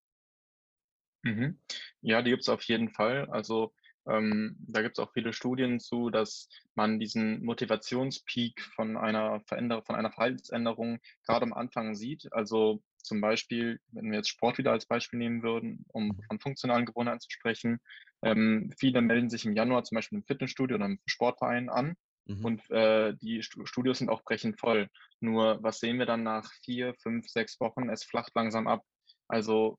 [1.23, 1.61] Mhm.
[2.03, 3.29] Ja, die gibt's auf jeden Fall.
[3.31, 3.73] Also
[4.07, 9.83] Ähm, da gibt es auch viele Studien zu, dass man diesen Motivationspeak von einer Veränderung,
[9.87, 12.31] von einer Verhaltensänderung gerade am Anfang sieht.
[12.31, 16.23] Also zum Beispiel, wenn wir jetzt Sport wieder als Beispiel nehmen würden, um mhm.
[16.29, 17.79] von funktionalen Gewohnheiten zu sprechen,
[18.23, 21.95] ähm, viele melden sich im Januar zum Beispiel im Fitnessstudio oder im Sportverein an
[22.27, 22.45] mhm.
[22.45, 24.88] und äh, die Studios sind auch brechend voll.
[25.21, 27.88] Nur was sehen wir dann nach vier, fünf, sechs Wochen?
[27.88, 28.83] Es flacht langsam ab.
[29.29, 29.79] Also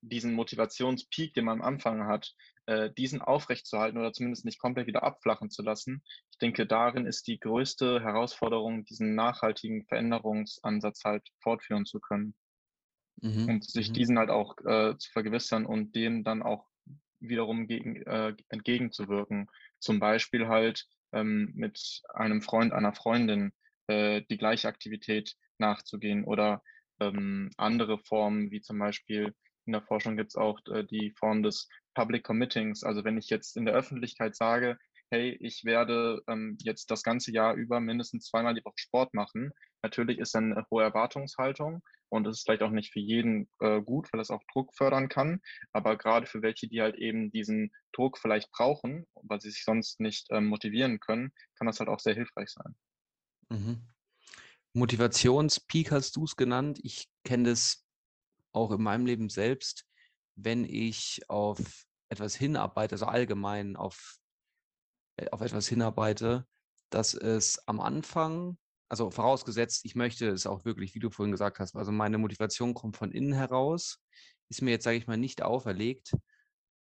[0.00, 2.34] diesen Motivationspeak, den man am Anfang hat,
[2.66, 6.02] äh, diesen aufrechtzuerhalten oder zumindest nicht komplett wieder abflachen zu lassen.
[6.30, 12.34] Ich denke, darin ist die größte Herausforderung, diesen nachhaltigen Veränderungsansatz halt fortführen zu können.
[13.22, 13.48] Mhm.
[13.48, 13.94] Und sich mhm.
[13.94, 16.66] diesen halt auch äh, zu vergewissern und dem dann auch
[17.20, 19.48] wiederum gegen, äh, entgegenzuwirken.
[19.78, 23.52] Zum Beispiel halt ähm, mit einem Freund, einer Freundin
[23.88, 26.62] äh, die gleiche Aktivität nachzugehen oder
[27.00, 29.34] ähm, andere Formen, wie zum Beispiel
[29.66, 32.82] in der Forschung gibt es auch äh, die Form des Public Committings.
[32.82, 34.78] Also wenn ich jetzt in der Öffentlichkeit sage,
[35.10, 39.52] hey, ich werde ähm, jetzt das ganze Jahr über mindestens zweimal die Woche Sport machen.
[39.82, 43.80] Natürlich ist dann eine hohe Erwartungshaltung und es ist vielleicht auch nicht für jeden äh,
[43.80, 45.40] gut, weil es auch Druck fördern kann.
[45.72, 50.00] Aber gerade für welche, die halt eben diesen Druck vielleicht brauchen, weil sie sich sonst
[50.00, 52.74] nicht ähm, motivieren können, kann das halt auch sehr hilfreich sein.
[53.48, 53.86] Mhm.
[54.72, 56.78] Motivationspeak hast du es genannt.
[56.82, 57.84] Ich kenne das
[58.52, 59.86] auch in meinem Leben selbst,
[60.36, 64.18] wenn ich auf etwas hinarbeite, also allgemein auf,
[65.16, 66.46] äh, auf etwas hinarbeite,
[66.90, 68.58] dass es am Anfang,
[68.90, 72.74] also vorausgesetzt, ich möchte es auch wirklich, wie du vorhin gesagt hast, also meine Motivation
[72.74, 74.02] kommt von innen heraus,
[74.48, 76.12] ist mir jetzt, sage ich mal, nicht auferlegt.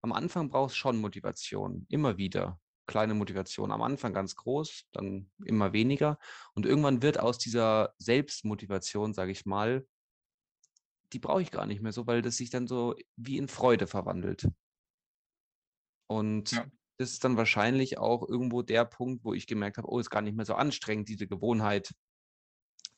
[0.04, 2.60] Am Anfang brauchst du schon Motivation, immer wieder.
[2.86, 6.20] Kleine Motivation, am Anfang ganz groß, dann immer weniger.
[6.54, 9.88] Und irgendwann wird aus dieser Selbstmotivation, sage ich mal,
[11.12, 13.88] die brauche ich gar nicht mehr so, weil das sich dann so wie in Freude
[13.88, 14.48] verwandelt.
[16.06, 16.68] Und ja.
[16.98, 20.22] Das ist dann wahrscheinlich auch irgendwo der Punkt, wo ich gemerkt habe, oh, ist gar
[20.22, 21.94] nicht mehr so anstrengend, diese Gewohnheit,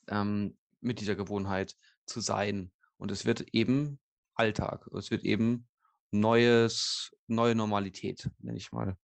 [0.08, 1.74] ähm, mit dieser Gewohnheit
[2.06, 2.72] zu sein.
[2.96, 3.98] Und es wird eben
[4.34, 4.86] Alltag.
[4.96, 5.68] Es wird eben
[6.10, 8.96] neues, neue Normalität, nenne ich mal.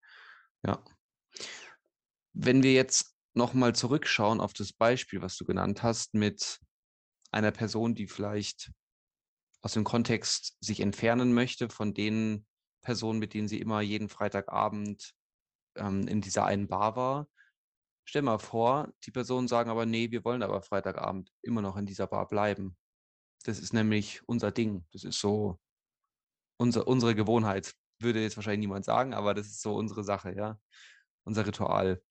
[0.65, 0.83] Ja.
[2.33, 6.61] Wenn wir jetzt nochmal zurückschauen auf das Beispiel, was du genannt hast, mit
[7.33, 8.71] einer Person, die vielleicht
[9.61, 12.47] aus dem Kontext sich entfernen möchte von den
[12.85, 15.13] Personen, mit denen sie immer jeden Freitagabend
[15.77, 17.29] ähm, in dieser einen Bar war.
[18.07, 21.87] Stell mal vor, die Personen sagen aber, nee, wir wollen aber Freitagabend immer noch in
[21.87, 22.77] dieser Bar bleiben.
[23.45, 24.87] Das ist nämlich unser Ding.
[24.93, 25.59] Das ist so
[26.59, 27.75] unser, unsere Gewohnheit.
[28.01, 30.61] Würde jetzt wahrscheinlich niemand sagen, aber das ist so unsere Sache, ja.
[31.25, 32.03] Unser Ritual.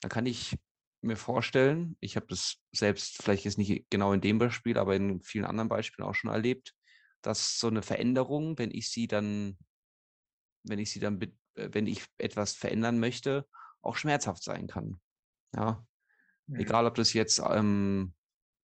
[0.00, 0.56] Da kann ich
[1.02, 5.22] mir vorstellen, ich habe das selbst vielleicht jetzt nicht genau in dem Beispiel, aber in
[5.22, 6.74] vielen anderen Beispielen auch schon erlebt,
[7.22, 9.58] dass so eine Veränderung, wenn ich sie dann,
[10.68, 13.46] wenn ich sie dann, äh, wenn ich etwas verändern möchte,
[13.82, 15.00] auch schmerzhaft sein kann.
[15.54, 15.84] Ja.
[16.46, 16.60] Mhm.
[16.60, 18.14] Egal, ob das jetzt ähm,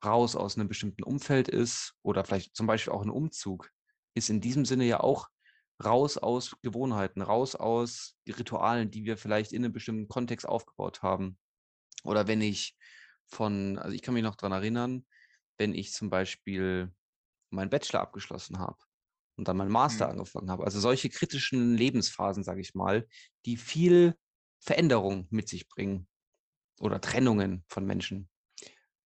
[0.04, 3.70] raus aus einem bestimmten Umfeld ist oder vielleicht zum Beispiel auch ein Umzug,
[4.14, 5.28] ist in diesem Sinne ja auch
[5.82, 11.38] raus aus Gewohnheiten, raus aus Ritualen, die wir vielleicht in einem bestimmten Kontext aufgebaut haben.
[12.04, 12.76] Oder wenn ich
[13.26, 15.06] von, also ich kann mich noch daran erinnern,
[15.58, 16.92] wenn ich zum Beispiel
[17.50, 18.78] meinen Bachelor abgeschlossen habe
[19.36, 20.12] und dann meinen Master mhm.
[20.12, 20.64] angefangen habe.
[20.64, 23.06] Also solche kritischen Lebensphasen, sage ich mal,
[23.46, 24.16] die viel
[24.60, 26.06] Veränderung mit sich bringen
[26.78, 28.28] oder Trennungen von Menschen.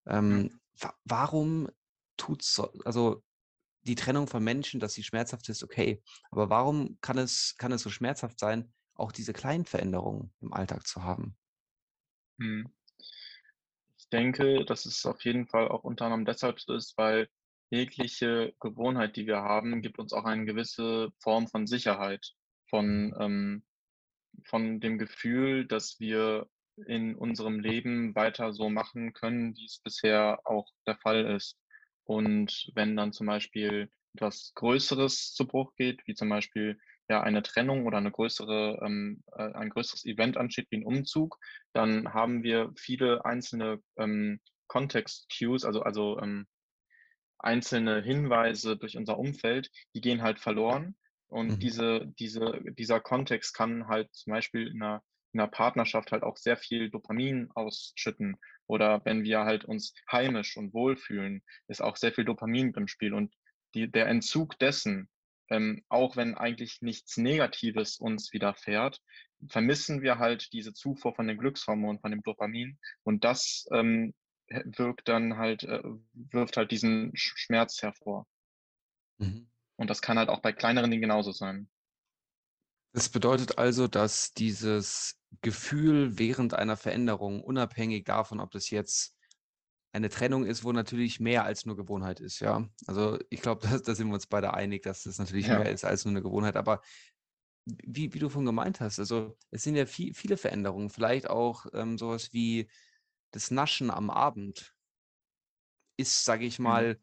[0.06, 0.94] Ähm, ja.
[1.04, 1.68] Warum
[2.16, 3.22] tut es so, also
[3.82, 6.02] die Trennung von Menschen, dass sie schmerzhaft ist, okay.
[6.30, 10.86] Aber warum kann es, kann es so schmerzhaft sein, auch diese kleinen Veränderungen im Alltag
[10.86, 11.36] zu haben?
[12.38, 12.68] Mhm.
[13.98, 17.28] Ich denke, dass es auf jeden Fall auch unter anderem deshalb so ist, weil
[17.70, 22.32] jegliche Gewohnheit, die wir haben, gibt uns auch eine gewisse Form von Sicherheit,
[22.68, 23.64] von, ähm,
[24.44, 26.48] von dem Gefühl, dass wir
[26.86, 31.58] in unserem Leben weiter so machen können, wie es bisher auch der Fall ist.
[32.04, 37.42] Und wenn dann zum Beispiel etwas Größeres zu Bruch geht, wie zum Beispiel ja eine
[37.42, 41.38] Trennung oder eine größere, ähm, äh, ein größeres Event ansteht wie ein Umzug,
[41.72, 46.46] dann haben wir viele einzelne ähm, Context-Cues, also, also ähm,
[47.46, 50.96] einzelne Hinweise durch unser Umfeld, die gehen halt verloren.
[51.28, 51.58] Und mhm.
[51.58, 56.36] diese, diese, dieser Kontext kann halt zum Beispiel in einer, in einer Partnerschaft halt auch
[56.36, 58.36] sehr viel Dopamin ausschütten.
[58.66, 63.14] Oder wenn wir halt uns heimisch und wohlfühlen, ist auch sehr viel Dopamin im Spiel.
[63.14, 63.34] Und
[63.74, 65.08] die, der Entzug dessen,
[65.48, 69.00] ähm, auch wenn eigentlich nichts Negatives uns widerfährt,
[69.48, 72.78] vermissen wir halt diese Zufuhr von den Glückshormonen, von dem Dopamin.
[73.04, 74.14] Und das ähm,
[74.48, 75.82] wirkt dann halt, äh,
[76.14, 78.26] wirft halt diesen Schmerz hervor.
[79.18, 79.46] Mhm.
[79.76, 81.70] Und das kann halt auch bei kleineren Dingen genauso sein.
[82.92, 89.14] Das bedeutet also, dass dieses Gefühl während einer Veränderung, unabhängig davon, ob das jetzt
[89.92, 92.68] eine Trennung ist, wo natürlich mehr als nur Gewohnheit ist, ja.
[92.86, 95.58] Also ich glaube, da, da sind wir uns beide einig, dass das natürlich Ja.
[95.58, 96.56] mehr ist als nur eine Gewohnheit.
[96.56, 96.82] Aber
[97.66, 101.66] wie, wie du von gemeint hast, also es sind ja viel, viele Veränderungen, vielleicht auch
[101.74, 102.68] ähm, sowas wie
[103.36, 104.74] das Naschen am Abend
[105.98, 106.64] ist, sage ich Mhm.
[106.64, 107.00] mal,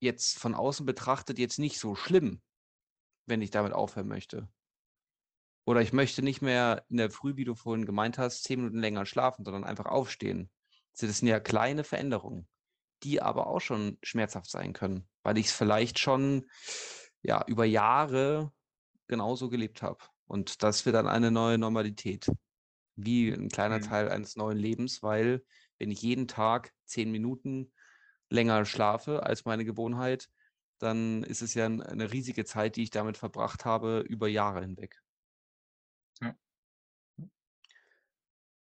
[0.00, 2.42] jetzt von außen betrachtet jetzt nicht so schlimm,
[3.26, 4.48] wenn ich damit aufhören möchte.
[5.64, 8.78] Oder ich möchte nicht mehr in der Früh, wie du vorhin gemeint hast, 10 Minuten
[8.78, 10.50] länger schlafen, sondern einfach aufstehen.
[11.00, 12.46] Das sind ja kleine Veränderungen,
[13.02, 16.50] die aber auch schon schmerzhaft sein können, weil ich es vielleicht schon,
[17.22, 18.52] ja, über Jahre
[19.08, 20.04] genauso gelebt habe.
[20.26, 22.28] Und das wird dann eine neue Normalität,
[22.96, 23.82] wie ein kleiner Mhm.
[23.82, 25.44] Teil eines neuen Lebens, weil
[25.78, 27.72] wenn ich jeden Tag 10 Minuten
[28.30, 30.30] länger schlafe als meine Gewohnheit,
[30.78, 34.62] dann ist es ja 'n 'ne riesige Zeit, die ich damit verbracht habe über Jahre
[34.62, 35.02] hinweg.
[36.20, 36.36] Ja.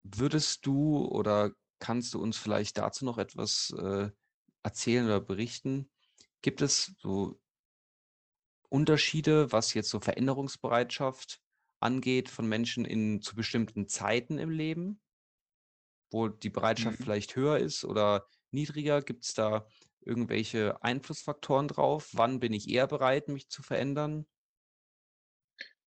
[0.06, 4.10] Würdest du oder kannst du uns vielleicht dazu noch etwas, äh,
[4.64, 5.92] erzählen oder berichten?
[6.42, 7.40] Gibt es so
[8.70, 11.41] Unterschiede, was jetzt so Veränderungsbereitschaft
[11.82, 15.02] angeht von Menschen in zu bestimmten Zeiten im Leben,
[16.12, 17.04] wo die Bereitschaft Mhm.
[17.04, 19.02] vielleicht höher ist oder niedriger?
[19.02, 19.68] Gibt es da
[20.02, 22.10] irgendwelche Einflussfaktoren drauf?
[22.14, 24.26] Wann bin ich eher bereit, mich zu verändern?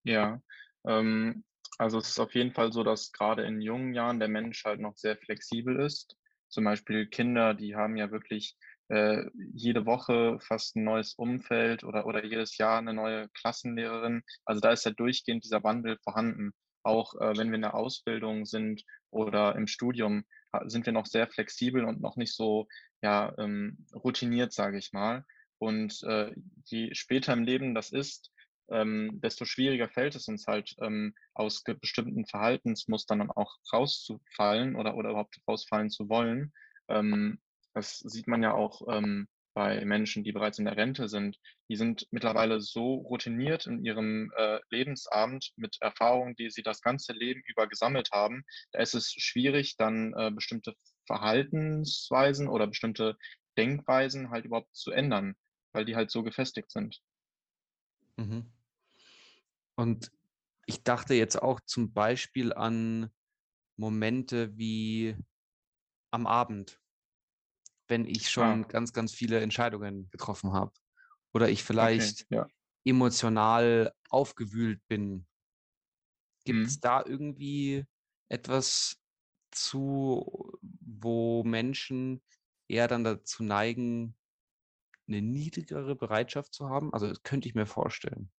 [0.04, 0.40] Ja,
[0.86, 1.44] ähm,
[1.78, 4.80] also es ist auf jeden Fall so, dass gerade in jungen Jahren der Mensch halt
[4.80, 6.16] noch sehr flexibel ist.
[6.48, 8.56] Zum Beispiel Kinder, die haben ja wirklich,
[8.88, 14.22] äh, jede Woche fast ein neues Umfeld oder oder jedes Jahr eine neue Klassenlehrerin.
[14.44, 16.52] Also, da ist ja durchgehend dieser Wandel vorhanden.
[16.82, 20.24] Auch, äh, wenn wir in der Ausbildung sind oder im Studium,
[20.66, 22.68] sind wir noch sehr flexibel und noch nicht so,
[23.02, 25.24] ja, ähm, routiniert, sage ich mal.
[25.58, 26.32] Und, äh,
[26.66, 28.30] je später im Leben das ist,
[28.70, 34.96] ähm, desto schwieriger fällt es uns halt, ähm, aus bestimmten Verhaltensmustern dann auch rauszufallen oder
[34.96, 36.52] oder überhaupt rausfallen zu wollen.
[36.88, 37.38] Ähm,
[37.74, 41.38] das sieht man ja auch, ähm, bei Menschen, die bereits in der Rente sind.
[41.70, 47.12] Die sind mittlerweile so routiniert in ihrem, äh, Lebensabend mit Erfahrungen, die sie das ganze
[47.12, 48.44] Leben über gesammelt haben.
[48.72, 50.74] Da ist es schwierig, dann, äh, bestimmte
[51.06, 53.16] Verhaltensweisen oder bestimmte
[53.56, 55.36] Denkweisen halt überhaupt zu ändern,
[55.72, 57.00] weil die halt so gefestigt sind.
[58.16, 58.52] Mhm.
[59.76, 60.10] Und
[60.66, 63.10] ich dachte jetzt auch zum Beispiel an
[63.76, 65.16] Momente wie
[66.10, 66.80] am Abend,
[67.88, 70.72] wenn ich schon Ah, ganz, ganz viele Entscheidungen getroffen habe
[71.34, 72.48] oder ich okay, vielleicht ja.
[72.84, 75.26] emotional aufgewühlt bin.
[76.44, 76.80] Gibt es Mhm.
[76.80, 77.84] da irgendwie
[78.28, 79.02] etwas
[79.50, 82.22] zu, wo Menschen
[82.68, 84.16] eher dann dazu neigen,
[85.08, 86.92] eine niedrigere Bereitschaft zu haben?
[86.94, 88.32] Also, das könnte ich mir vorstellen.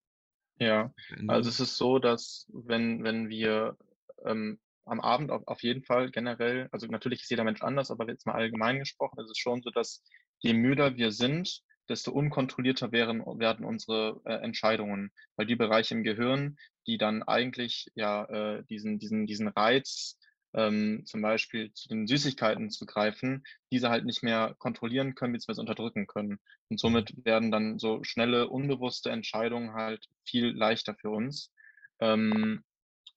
[0.59, 0.93] Ja,
[1.27, 3.77] also es ist so, dass wenn wenn wir,
[4.25, 8.07] ähm, am Abend auf auf jeden Fall generell also natürlich ist jeder Mensch anders, aber
[8.07, 10.03] jetzt mal allgemein gesprochen, ist es schon so, dass
[10.39, 15.11] je müder wir sind, desto unkontrollierter wären werden unsere, äh, Entscheidungen.
[15.35, 20.17] Weil die Bereiche im Gehirn, die dann eigentlich ja, äh, diesen diesen diesen Reiz,
[20.55, 25.61] ähm, zum Beispiel zu den Süßigkeiten zu greifen, diese halt nicht mehr kontrollieren können beziehungsweise
[25.61, 26.39] unterdrücken können.
[26.69, 31.51] Und somit werden dann so schnelle, unbewusste Entscheidungen halt viel leichter für uns.
[31.99, 32.63] Ähm,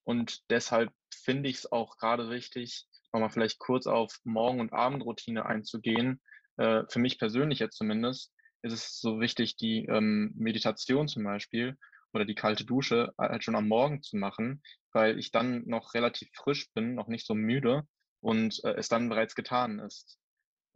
[0.03, 0.91] und deshalb
[1.29, 6.19] finde ich es auch gerade wichtig, noch mal vielleicht kurz auf Morgen und Abendroutine einzugehen.
[6.57, 11.77] Äh, für mich persönlich jetzt zumindest ist es so wichtig, die, ähm, Meditation zum Beispiel
[12.13, 16.29] oder die kalte Dusche halt schon am Morgen zu machen, weil ich dann noch relativ
[16.33, 17.83] frisch bin, noch nicht so müde
[18.21, 20.17] und, äh, es dann bereits getan ist.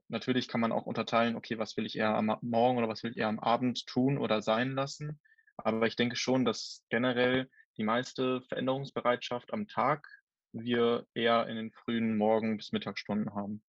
[0.07, 3.09] Natürlich kann man auch unterteilen, okay, was will ich eher am Morgen oder was will
[3.09, 5.19] ich eher am Abend tun oder sein lassen.
[5.57, 10.07] Aber ich denke schon, dass generell die meiste Veränderungsbereitschaft am Tag
[10.53, 13.63] wir eher in den frühen Morgen bis Mittagsstunden haben.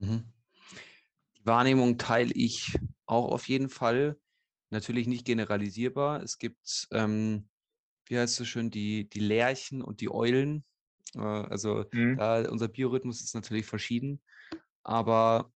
[0.00, 0.32] Mhm.
[1.38, 4.20] Die Wahrnehmung teile ich auch auf jeden Fall.
[4.70, 6.22] Natürlich nicht generalisierbar.
[6.22, 7.48] Es gibt, ähm,
[8.06, 10.64] wie heißt es so schön, die die Lerchen und die Eulen.
[11.14, 12.18] Äh, also, Mhm.
[12.18, 14.22] da unser Biorhythmus ist natürlich verschieden.
[14.84, 15.52] Aber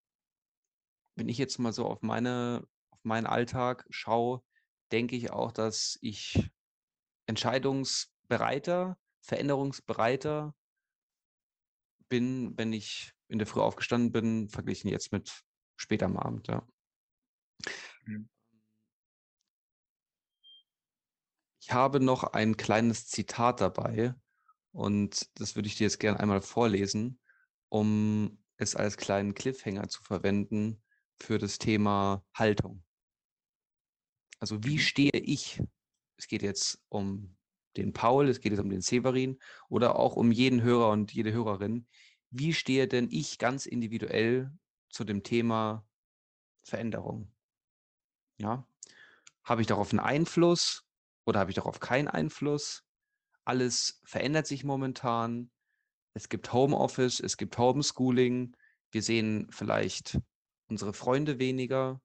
[1.15, 4.43] wenn ich jetzt mal so auf meine auf meinen Alltag schaue,
[4.91, 6.51] denke ich auch, dass ich
[7.27, 10.55] entscheidungsbereiter, veränderungsbereiter
[12.09, 15.43] bin, wenn ich in der Früh aufgestanden bin, verglichen jetzt mit
[15.75, 16.65] spät am Abend, ja.
[18.07, 18.27] Mhm.
[21.61, 24.15] Ich habe noch ein kleines Zitat dabei
[24.71, 27.19] und das würde ich dir jetzt gerne einmal vorlesen,
[27.69, 30.83] um es als kleinen Cliffhanger zu verwenden
[31.19, 32.83] für das Thema Haltung.
[34.39, 34.79] Also wie Mhm.
[34.79, 35.61] stehe ich?
[36.17, 37.36] Es geht jetzt um
[37.77, 41.31] den Paul, es geht jetzt um den Severin oder auch um jeden Hörer und jede
[41.31, 41.87] Hörerin.
[42.29, 44.51] Wie stehe denn ich ganz individuell
[44.89, 45.87] zu dem Thema
[46.63, 47.31] Veränderung?
[48.37, 48.67] Ja,
[49.43, 50.85] habe ich darauf einen Einfluss
[51.25, 52.83] oder habe ich darauf keinen Einfluss?
[53.45, 55.51] Alles verändert sich momentan.
[56.13, 58.55] Es gibt Homeoffice, es gibt Homeschooling.
[58.91, 60.19] Wir sehen vielleicht
[60.67, 62.01] unsere Freunde weniger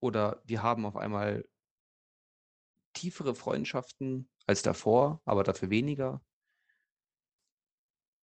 [0.00, 1.44] oder wir haben auf einmal
[2.94, 6.22] tiefere Freundschaften als davor, aber dafür weniger.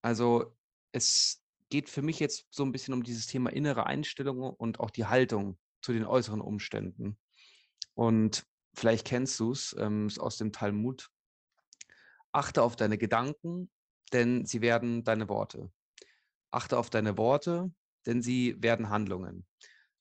[0.01, 0.55] Also
[0.91, 4.89] es geht für mich jetzt so ein bisschen um dieses Thema innere Einstellung und auch
[4.89, 7.17] die Haltung zu den äußeren Umständen.
[7.93, 11.09] Und vielleicht kennst du es, ähm, aus dem Talmud.
[12.31, 13.69] Achte auf deine Gedanken,
[14.13, 15.71] denn sie werden deine Worte.
[16.51, 17.71] Achte auf deine Worte,
[18.05, 19.45] denn sie werden Handlungen.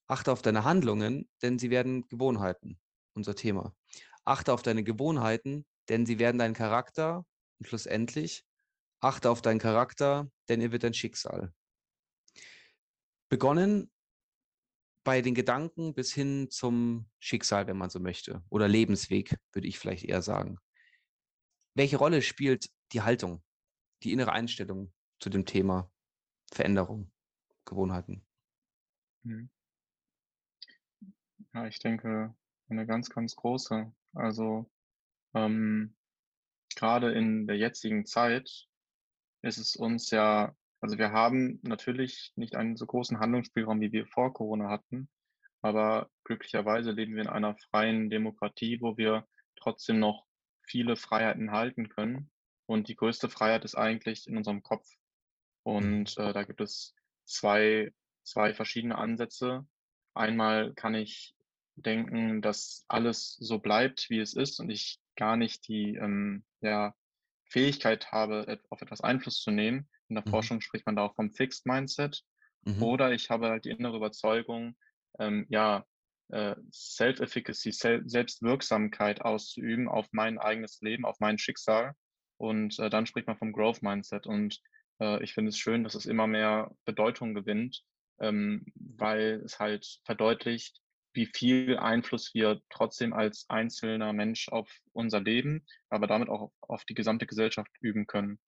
[0.07, 2.79] Achte auf deine Handlungen, denn sie werden Gewohnheiten.
[3.15, 3.75] Unser Thema.
[4.25, 7.25] Achte auf deine Gewohnheiten, denn sie werden dein Charakter
[7.59, 8.45] und schlussendlich
[9.01, 11.53] achte auf deinen Charakter, denn er wird dein Schicksal.
[13.31, 13.91] Begonnen
[15.05, 19.79] bei den Gedanken bis hin zum Schicksal, wenn man so möchte, oder Lebensweg, würde ich
[19.79, 20.59] vielleicht eher sagen.
[21.75, 23.43] Welche Rolle spielt die Haltung,
[24.03, 25.91] die innere Einstellung zu dem Thema
[26.53, 27.13] Veränderung,
[27.65, 28.27] Gewohnheiten?
[29.25, 29.49] Mhm.
[31.55, 32.35] Ja, ich denke,
[32.69, 33.93] eine ganz, ganz große.
[34.15, 34.71] Also
[35.35, 35.95] ähm,
[36.75, 38.67] gerade in der jetzigen Zeit
[39.43, 44.07] ist es uns ja, also wir haben natürlich nicht einen so großen Handlungsspielraum, wie wir
[44.07, 45.09] vor Corona hatten,
[45.61, 49.27] aber glücklicherweise leben wir in einer freien Demokratie, wo wir
[49.57, 50.25] trotzdem noch
[50.63, 52.31] viele Freiheiten halten können.
[52.67, 54.87] Und die größte Freiheit ist eigentlich in unserem Kopf.
[55.63, 59.67] Und äh, da gibt es zwei, zwei verschiedene Ansätze.
[60.15, 61.35] Einmal kann ich
[61.77, 66.95] denken, dass alles so bleibt, wie es ist und ich gar nicht die ähm, ja,
[67.51, 69.89] Fähigkeit habe, auf etwas Einfluss zu nehmen.
[70.09, 70.31] In der mhm.
[70.31, 72.23] Forschung spricht man da auch vom Fixed Mindset.
[72.63, 72.83] Mhm.
[72.83, 74.77] Oder ich habe halt die innere Überzeugung,
[75.19, 75.85] ähm, ja,
[76.31, 81.95] äh, Self-Efficacy, Sel Selbstwirksamkeit auszuüben auf mein eigenes Leben, auf mein Schicksal.
[82.37, 84.27] Und äh, dann spricht man vom Growth Mindset.
[84.27, 84.61] Und
[85.01, 87.83] äh, ich finde es schön, dass es immer mehr Bedeutung gewinnt,
[88.21, 90.81] ähm, weil es halt verdeutlicht,
[91.19, 96.85] wie viel Einfluss wir trotzdem als einzelner Mensch auf unser Leben, aber damit auch auf
[96.85, 98.39] die gesamte Gesellschaft üben können.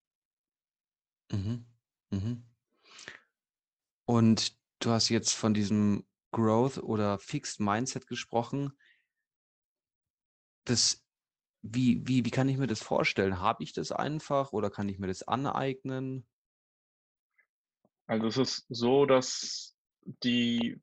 [1.33, 1.67] Mhm.
[2.11, 2.45] Mhm.
[4.05, 8.73] Und du hast jetzt von diesem Growth oder Fixed Mindset gesprochen.
[10.65, 11.05] Das,
[11.63, 13.41] wie, wie, wie kann ich mir das vorstellen?
[13.41, 16.25] Habe ich das einfach oder kann ich mir das aneignen?
[18.07, 20.81] Also es ist so, dass die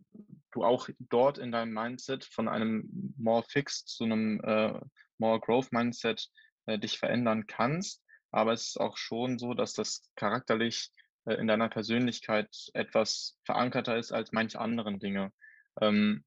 [0.58, 4.80] du auch dort in deinem Mindset von einem more fixed zu einem äh,
[5.20, 6.28] more growth Mindset
[6.66, 8.04] äh, dich verändern kannst.
[8.32, 10.92] Aber es ist auch schon so, dass das charakterlich
[11.26, 15.32] äh, in deiner Persönlichkeit etwas verankerter ist als manche anderen Dinge.
[15.80, 16.26] Ähm,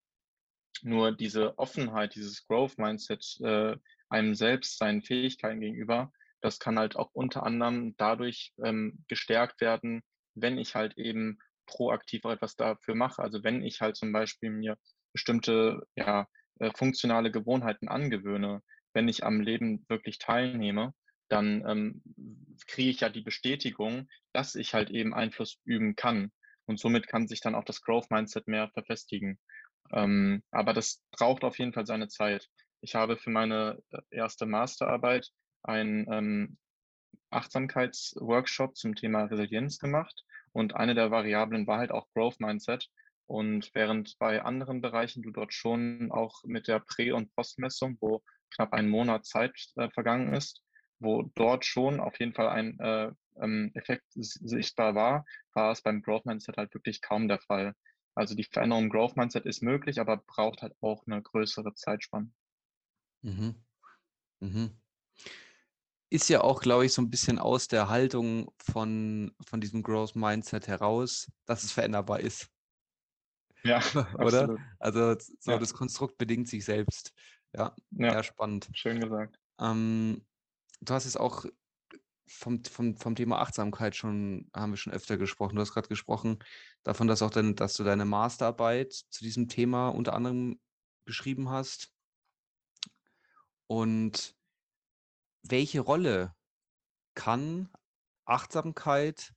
[0.83, 3.77] nur diese Offenheit, dieses Growth Mindset äh,
[4.09, 10.03] einem selbst, seinen Fähigkeiten gegenüber, das kann halt auch unter anderem dadurch ähm, gestärkt werden,
[10.35, 11.39] wenn ich halt eben
[11.71, 13.23] proaktiv auch etwas dafür mache.
[13.23, 14.77] Also wenn ich halt zum Beispiel mir
[15.13, 16.27] bestimmte ja,
[16.59, 18.63] äh, funktionale Gewohnheiten angewöhne,
[18.93, 20.93] wenn ich am Leben wirklich teilnehme,
[21.29, 22.03] dann ähm,
[22.67, 26.33] kriege ich ja die Bestätigung, dass ich halt eben Einfluss üben kann.
[26.67, 29.39] Und somit kann sich dann auch das Growth Mindset mehr verfestigen.
[29.93, 32.49] Ähm, aber das braucht auf jeden Fall seine Zeit.
[32.81, 35.29] Ich habe für meine äh, erste Masterarbeit
[35.63, 36.59] einen ähm,
[37.31, 40.25] Achtsamkeitsworkshop zum Thema Resilienz gemacht.
[40.53, 42.89] Und eine der Variablen war halt auch Growth Mindset.
[43.27, 48.23] Und während bei anderen Bereichen du dort schon auch mit der Prä- und Postmessung, wo
[48.55, 50.63] knapp ein Monat Zeit äh, vergangen ist,
[50.99, 55.25] wo dort schon auf jeden Fall ein äh, ähm, Effekt sichtbar war,
[55.55, 57.75] war es beim Growth Mindset halt wirklich kaum der Fall.
[58.17, 62.33] Also die Veränderung im Growth Mindset ist möglich, aber braucht halt auch eine größere Zeitspanne.
[63.23, 63.55] Mhm.
[64.41, 64.81] Mhm
[66.11, 70.17] ist ja auch, glaube ich, so ein bisschen aus der Haltung von, von diesem Growth
[70.17, 72.49] Mindset heraus, dass es veränderbar ist.
[73.63, 73.79] Ja,
[74.19, 74.43] oder?
[74.43, 74.61] Absolut.
[74.81, 75.59] Also so ja.
[75.59, 77.13] das Konstrukt bedingt sich selbst.
[77.55, 78.13] Ja, ja.
[78.13, 78.69] sehr spannend.
[78.75, 79.39] Schön gesagt.
[79.61, 80.25] Ähm,
[80.81, 81.45] du hast es auch
[82.27, 85.57] vom, vom, vom Thema Achtsamkeit schon, haben wir schon öfter gesprochen.
[85.57, 86.39] Du hast gerade gesprochen
[86.83, 90.61] davon, dass auch dann, dass du deine Masterarbeit zu diesem Thema unter anderem
[91.05, 91.93] geschrieben hast.
[93.67, 94.35] Und
[95.43, 96.35] welche Rolle
[97.15, 97.71] kann
[98.27, 99.33] Achtsamkeit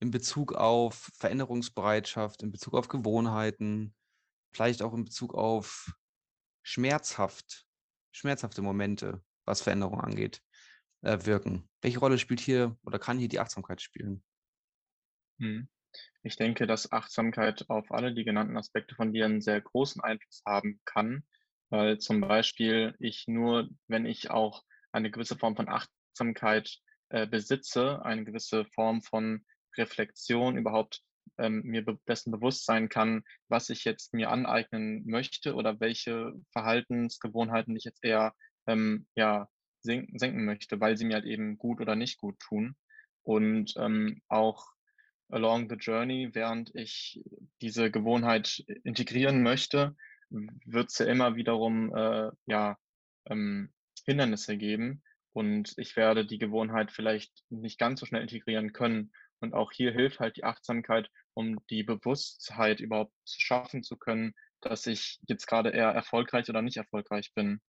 [0.00, 3.94] in Bezug auf Veränderungsbereitschaft, in Bezug auf Gewohnheiten,
[4.52, 5.92] vielleicht auch in Bezug auf
[6.62, 7.66] schmerzhaft,
[8.12, 10.42] schmerzhafte Momente, was Veränderung angeht.
[11.02, 11.68] äh, wirken.
[11.82, 14.24] Welche Rolle spielt hier oder kann hier die Achtsamkeit spielen?
[15.38, 15.68] Mhm.
[16.22, 20.42] Ich denke, dass Achtsamkeit auf alle die genannten Aspekte von dir einen sehr großen Einfluss
[20.44, 21.24] haben kann,
[21.70, 24.64] weil zum Beispiel ich nur, wenn ich auch
[24.96, 26.78] eine gewisse Form von Achtsamkeit
[27.10, 29.44] äh, besitze, eine gewisse Form von
[29.76, 31.02] Reflexion überhaupt
[31.38, 36.32] ähm, mir be dessen bewusst sein kann, was ich jetzt mir aneignen möchte oder welche
[36.52, 38.34] Verhaltensgewohnheiten ich jetzt eher
[38.66, 39.48] ähm, ja,
[39.82, 42.74] senken, senken möchte, weil sie mir halt eben gut oder nicht gut tun.
[43.22, 44.66] Und ähm, auch
[45.28, 47.22] along the journey, während ich
[47.60, 49.94] diese Gewohnheit integrieren möchte,
[50.30, 52.78] wird ja immer wiederum äh, ja,
[53.28, 53.72] ähm,
[54.04, 55.02] Hindernisse geben
[55.36, 59.12] und ich werde die Gewohnheit vielleicht nicht ganz so schnell integrieren können.
[59.40, 64.86] Und auch hier hilft halt die Achtsamkeit, um die Bewusstheit überhaupt schaffen zu können, dass
[64.86, 67.60] ich jetzt gerade eher erfolgreich oder nicht erfolgreich bin.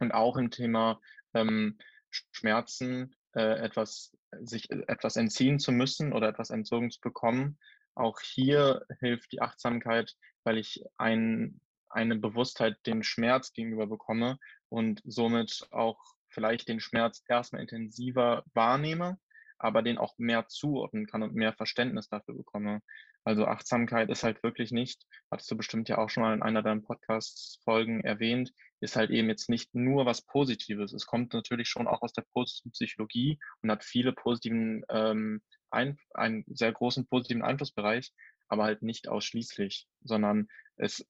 [0.00, 1.02] Und auch im Thema
[1.34, 1.76] ähm,
[2.10, 7.58] Schmerzen äh, etwas, sich etwas entziehen zu müssen oder etwas entzogen zu bekommen.
[7.94, 11.60] Auch hier hilft die Achtsamkeit, weil ich ein,
[11.90, 14.38] eine Bewusstheit dem Schmerz gegenüber bekomme
[14.74, 19.18] und somit auch vielleicht den Schmerz erstmal intensiver wahrnehme
[19.58, 22.82] aber den auch mehr zuordnen kann und mehr Verständnis dafür bekomme.
[23.24, 26.62] Also Achtsamkeit ist halt wirklich nicht, hattest du bestimmt ja auch schon mal in einer
[26.62, 30.92] deiner Podcast-Folgen erwähnt, ist halt eben jetzt nicht nur was Positives.
[30.92, 35.98] Es kommt natürlich schon auch aus der positiven Psychologie und hat viele positiven, ähm, ein,
[36.12, 38.12] einen sehr großen positiven Einflussbereich,
[38.48, 41.06] aber halt nicht ausschließlich, sondern es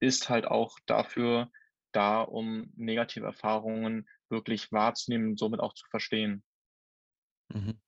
[0.00, 1.50] ist halt auch dafür
[1.94, 6.42] da, um negative Erfahrungen wirklich wahrzunehmen und somit auch zu verstehen.
[7.48, 7.80] Mhm.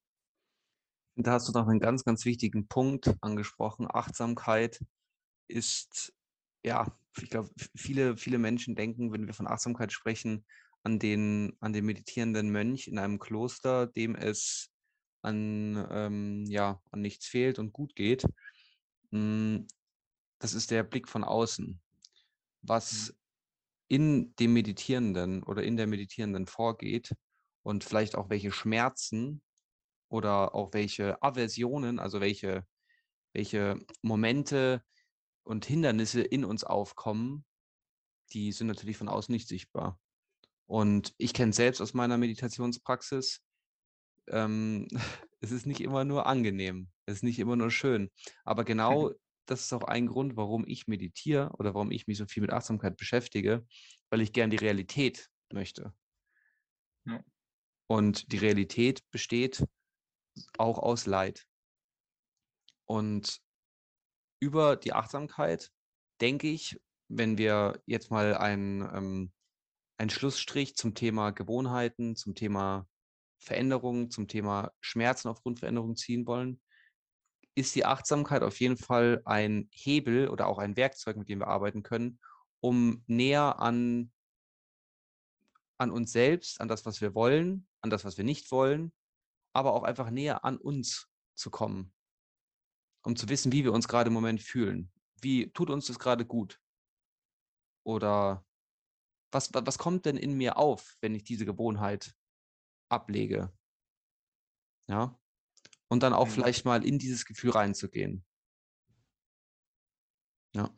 [1.16, 3.86] Da hast du noch einen ganz, ganz wichtigen Punkt angesprochen.
[3.90, 4.84] Achtsamkeit
[5.48, 6.12] ist,
[6.62, 10.44] ja, ich glaube, viele, viele Menschen denken, wenn wir von Achtsamkeit sprechen,
[10.82, 14.70] an den, an den meditierenden Mönch in einem Kloster, dem es
[15.22, 18.24] an, ähm, ja, an nichts fehlt und gut geht.
[19.10, 19.66] Hm,
[20.38, 21.80] das ist der Blick von außen.
[22.62, 23.25] Was mhm.
[23.88, 27.14] In dem Meditierenden oder in der Meditierenden vorgeht
[27.62, 29.42] und vielleicht auch welche Schmerzen
[30.08, 32.66] oder auch welche Aversionen, also welche,
[33.32, 34.82] welche Momente
[35.44, 37.44] und Hindernisse in uns aufkommen,
[38.32, 40.00] die sind natürlich von außen nicht sichtbar.
[40.66, 43.40] Und ich kenne selbst aus meiner Meditationspraxis,
[44.28, 44.88] ähm,
[45.40, 48.10] es ist nicht immer nur angenehm, es ist nicht immer nur schön.
[48.44, 49.12] Aber genau
[49.46, 52.52] das ist auch ein Grund, warum ich meditiere oder warum ich mich so viel mit
[52.52, 53.66] Achtsamkeit beschäftige,
[54.10, 55.94] weil ich gern die Realität möchte.
[57.06, 57.22] Ja.
[57.88, 59.64] Und die Realität besteht
[60.58, 61.46] auch aus Leid.
[62.84, 63.40] Und
[64.40, 65.70] über die Achtsamkeit
[66.20, 69.32] denke ich, wenn wir jetzt mal einen, ähm,
[69.98, 72.88] einen Schlussstrich zum Thema Gewohnheiten, zum Thema
[73.38, 76.60] Veränderungen, zum Thema Schmerzen aufgrund Veränderungen ziehen wollen,
[77.56, 81.48] ist die Achtsamkeit auf jeden Fall ein Hebel oder auch ein Werkzeug, mit dem wir
[81.48, 82.20] arbeiten können,
[82.60, 84.12] um näher an,
[85.78, 88.92] an uns selbst, an das, was wir wollen, an das, was wir nicht wollen
[89.56, 91.90] aber auch einfach näher an uns zu kommen,
[93.02, 94.92] um zu wissen, wie wir uns gerade im Moment fühlen.
[95.22, 96.60] Wie tut uns das gerade gut?
[97.86, 98.44] Oder
[99.32, 102.14] was, was kommt denn in mir auf, wenn ich diese Gewohnheit
[102.90, 103.50] ablege?
[104.88, 105.18] Ja.
[105.88, 106.32] Und dann auch mhm.
[106.32, 108.24] vielleicht mal in dieses Gefühl reinzugehen.
[110.54, 110.70] Ja.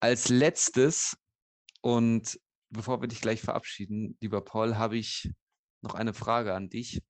[0.00, 1.16] Als letztes
[1.80, 2.38] und
[2.70, 5.32] bevor wir dich gleich verabschieden, lieber Paul, habe ich
[5.82, 7.02] noch eine Frage an dich.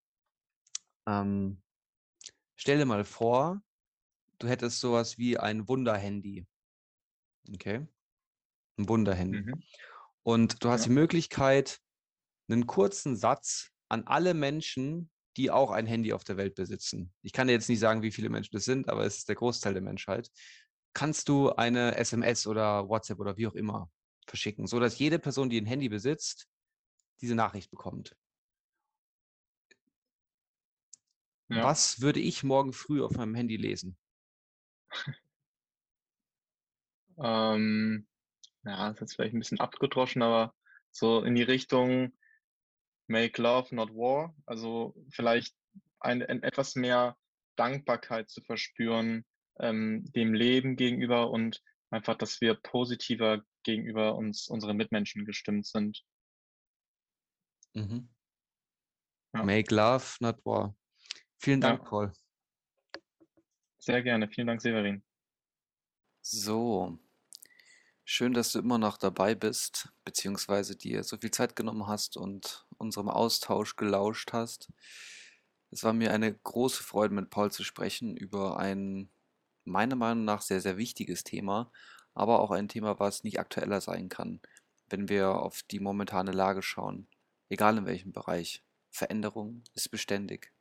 [1.06, 1.62] Ähm,
[2.56, 3.62] stell dir mal vor,
[4.38, 6.46] du hättest sowas wie ein Wunderhandy.
[7.52, 7.86] Okay?
[8.78, 9.42] Ein Wunderhandy.
[9.42, 9.62] Mhm.
[10.22, 10.88] Und du hast ja.
[10.88, 11.80] die Möglichkeit,
[12.48, 17.12] einen kurzen Satz an alle Menschen, die auch ein Handy auf der Welt besitzen.
[17.22, 19.36] Ich kann dir jetzt nicht sagen, wie viele Menschen das sind, aber es ist der
[19.36, 20.30] Großteil der Menschheit.
[20.94, 23.90] Kannst du eine SMS oder WhatsApp oder wie auch immer
[24.26, 26.48] verschicken, sodass jede Person, die ein Handy besitzt,
[27.20, 28.16] diese Nachricht bekommt.
[31.48, 31.64] Ja.
[31.64, 33.96] Was würde ich morgen früh auf meinem Handy lesen?
[37.18, 38.06] Ähm,
[38.64, 40.54] ja, das ist jetzt vielleicht ein bisschen abgedroschen, aber
[40.90, 42.12] so in die Richtung
[43.08, 44.34] Make Love, not War.
[44.46, 45.54] Also vielleicht
[46.00, 47.16] ein, ein etwas mehr
[47.56, 49.24] Dankbarkeit zu verspüren
[49.58, 56.02] ähm, dem Leben gegenüber und einfach, dass wir positiver gegenüber uns, unseren Mitmenschen gestimmt sind.
[57.74, 58.08] Mhm.
[59.34, 59.42] Ja.
[59.42, 60.74] Make Love, not War.
[61.38, 61.88] Vielen Dank, ja.
[61.88, 62.12] Paul.
[63.78, 64.28] Sehr gerne.
[64.28, 65.04] Vielen Dank, Severin.
[66.22, 66.98] So,
[68.04, 72.65] schön, dass du immer noch dabei bist, beziehungsweise dir so viel Zeit genommen hast und
[72.78, 74.70] unserem Austausch gelauscht hast.
[75.70, 79.10] Es war mir eine große Freude, mit Paul zu sprechen über ein
[79.64, 81.72] meiner Meinung nach sehr, sehr wichtiges Thema,
[82.14, 84.40] aber auch ein Thema, was nicht aktueller sein kann,
[84.88, 87.08] wenn wir auf die momentane Lage schauen,
[87.48, 88.62] egal in welchem Bereich.
[88.90, 90.52] Veränderung ist beständig.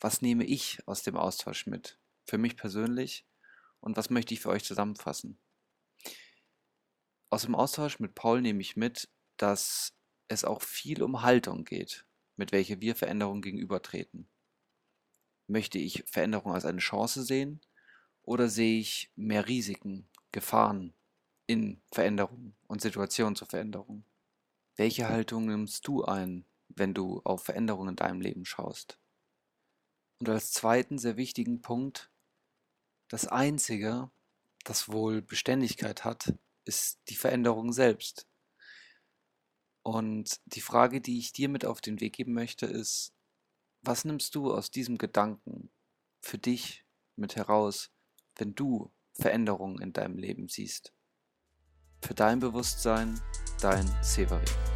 [0.00, 1.98] Was nehme ich aus dem Austausch mit?
[2.24, 3.24] Für mich persönlich
[3.80, 5.38] und was möchte ich für euch zusammenfassen?
[7.30, 9.94] Aus dem Austausch mit Paul nehme ich mit, dass
[10.32, 12.06] es auch viel um Haltung geht,
[12.36, 14.28] mit welcher wir Veränderungen gegenübertreten.
[15.46, 17.60] Möchte ich Veränderung als eine Chance sehen
[18.22, 20.94] oder sehe ich mehr Risiken, Gefahren
[21.46, 24.04] in Veränderungen und Situationen zur Veränderung?
[24.76, 28.98] Welche Haltung nimmst du ein, wenn du auf Veränderungen in deinem Leben schaust?
[30.18, 32.10] Und als zweiten sehr wichtigen Punkt,
[33.08, 34.10] das Einzige,
[34.64, 38.26] das wohl Beständigkeit hat, ist die Veränderung selbst.
[39.82, 43.12] Und die Frage, die ich dir mit auf den Weg geben möchte, ist,
[43.82, 45.70] was nimmst du aus diesem Gedanken
[46.20, 46.84] für dich
[47.16, 47.90] mit heraus,
[48.36, 50.92] wenn du Veränderungen in deinem Leben siehst?
[52.00, 53.20] Für dein Bewusstsein,
[53.60, 54.71] dein Severin.